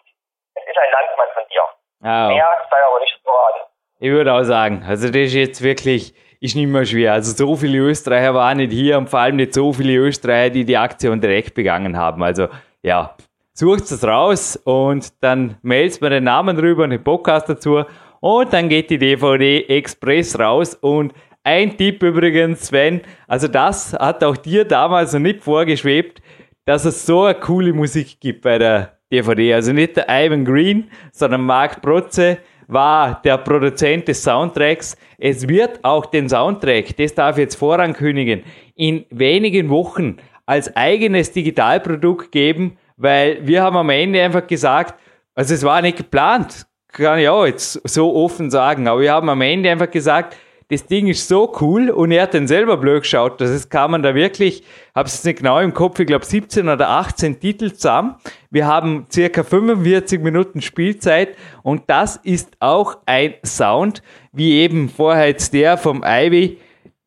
[0.56, 1.64] es ist ein Landsmann von dir.
[2.02, 2.34] Oh.
[2.34, 3.70] Mehr sei aber nicht verraten.
[4.00, 7.14] Ich würde auch sagen, also das ist jetzt wirklich, ist nicht mehr schwer.
[7.14, 10.66] Also so viele Österreicher waren nicht hier und vor allem nicht so viele Österreicher, die
[10.66, 12.22] die Aktion direkt begangen haben.
[12.24, 12.48] Also
[12.82, 13.16] ja,
[13.60, 17.84] sucht es raus und dann meldet mir den Namen drüber und den Podcast dazu
[18.22, 21.14] und dann geht die DVD Express raus und
[21.44, 26.22] ein Tipp übrigens, Sven, also das hat auch dir damals noch nicht vorgeschwebt,
[26.64, 29.56] dass es so eine coole Musik gibt bei der DVD.
[29.56, 32.38] Also nicht der Ivan Green, sondern Mark Protze
[32.68, 34.96] war der Produzent des Soundtracks.
[35.18, 38.44] Es wird auch den Soundtrack, das darf ich jetzt vorankündigen,
[38.76, 40.16] in wenigen Wochen
[40.46, 45.00] als eigenes Digitalprodukt geben, weil wir haben am Ende einfach gesagt,
[45.34, 49.30] also es war nicht geplant, kann ich auch jetzt so offen sagen, aber wir haben
[49.30, 50.36] am Ende einfach gesagt,
[50.72, 53.90] das Ding ist so cool und er hat dann selber blöd geschaut, das ist, kann
[53.90, 54.64] man da wirklich,
[54.94, 58.16] habe es nicht genau im Kopf, ich glaube 17 oder 18 Titel zusammen.
[58.52, 65.28] Wir haben circa 45 Minuten Spielzeit und das ist auch ein Sound, wie eben vorher
[65.28, 66.60] jetzt der vom Ivy,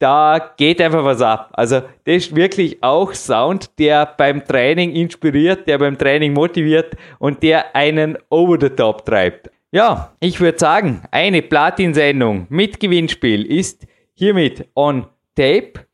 [0.03, 1.51] da geht einfach was ab.
[1.53, 7.43] Also das ist wirklich auch Sound, der beim Training inspiriert, der beim Training motiviert und
[7.43, 9.49] der einen over the top treibt.
[9.71, 15.07] Ja, ich würde sagen, eine Platin-Sendung mit Gewinnspiel ist hiermit on
[15.37, 15.87] tape.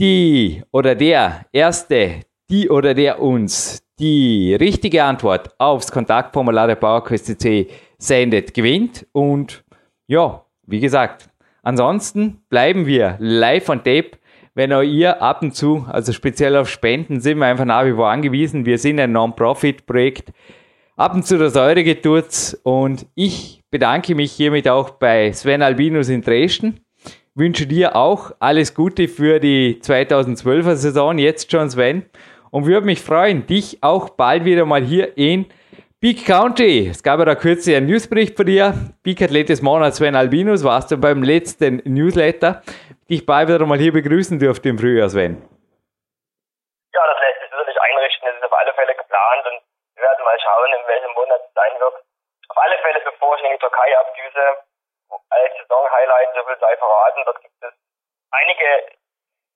[0.00, 7.68] Die oder der Erste, die oder der uns die richtige Antwort aufs Kontaktformular der PowerQuest.cc
[7.98, 9.06] sendet, gewinnt.
[9.12, 9.62] Und
[10.06, 11.29] ja, wie gesagt,
[11.62, 14.12] ansonsten bleiben wir live on tape.
[14.54, 17.92] Wenn auch ihr ab und zu, also speziell auf Spenden, sind wir einfach nach wie
[17.92, 18.66] vor angewiesen.
[18.66, 20.32] Wir sind ein Non-Profit-Projekt
[20.96, 22.58] ab und zu das Eure tut.
[22.62, 26.80] Und ich bedanke mich hiermit auch bei Sven Albinus in Dresden.
[27.34, 32.04] Wünsche dir auch alles Gute für die 2012er Saison, jetzt schon Sven.
[32.50, 35.46] Und würde mich freuen, dich auch bald wieder mal hier in
[36.00, 36.88] Peak County.
[36.88, 38.72] Es gab ja da kürzlich einen Newsbericht von dir.
[39.04, 42.64] Peak Athlet des Monats Sven Albinus warst du beim letzten Newsletter.
[43.12, 45.36] Dich bald wieder mal hier begrüßen dürfte im Frühjahr, Sven.
[46.96, 48.24] Ja, das lässt sich natürlich einrichten.
[48.24, 51.52] Das ist auf alle Fälle geplant und wir werden mal schauen, in welchem Monat es
[51.52, 51.96] sein wird.
[52.48, 54.44] Auf alle Fälle, bevor ich in die Türkei abdüse,
[55.28, 57.76] als Saison-Highlight, so viel sei verraten, dort gibt es
[58.32, 58.64] einige,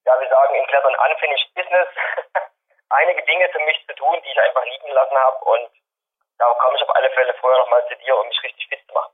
[0.05, 1.89] ja, wir sagen in Klettern unfinished business,
[3.01, 5.73] einige Dinge für mich zu tun, die ich einfach liegen gelassen habe und
[6.39, 8.94] da komme ich auf alle Fälle vorher nochmal zu dir, um mich richtig fit zu
[8.94, 9.12] machen.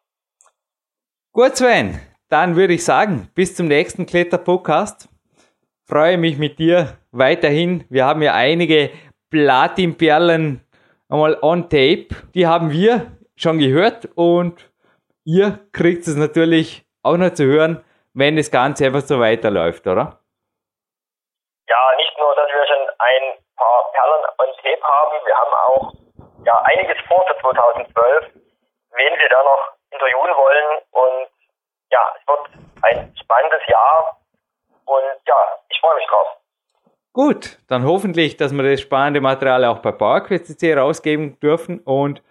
[1.33, 5.09] Gut, Sven, dann würde ich sagen, bis zum nächsten Kletter-Podcast.
[5.89, 7.85] Freue mich mit dir weiterhin.
[7.91, 8.91] Wir haben ja einige
[9.31, 10.65] Platinperlen
[11.09, 12.09] einmal on tape.
[12.35, 14.71] Die haben wir schon gehört und
[15.25, 17.85] ihr kriegt es natürlich auch noch zu hören,
[18.15, 20.21] wenn das Ganze einfach so weiterläuft, oder?
[21.69, 26.00] Ja, nicht nur, dass wir schon ein paar Perlen on tape haben, wir haben auch
[26.45, 28.27] ja, einiges vor für 2012,
[28.93, 31.29] wen wir da noch interviewen wollen und
[31.91, 32.51] ja, es wird
[32.83, 34.21] ein spannendes Jahr
[34.85, 35.37] und ja,
[35.69, 36.29] ich freue mich drauf.
[37.13, 41.81] Gut, dann hoffentlich, dass wir das spannende Material auch bei PowerQuest.cc rausgeben dürfen.
[41.81, 42.23] Und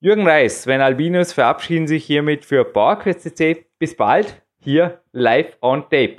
[0.00, 3.66] Jürgen Reis, Sven Albinus verabschieden sich hiermit für PowerQuest.cc.
[3.80, 6.18] Bis bald, hier live on tape.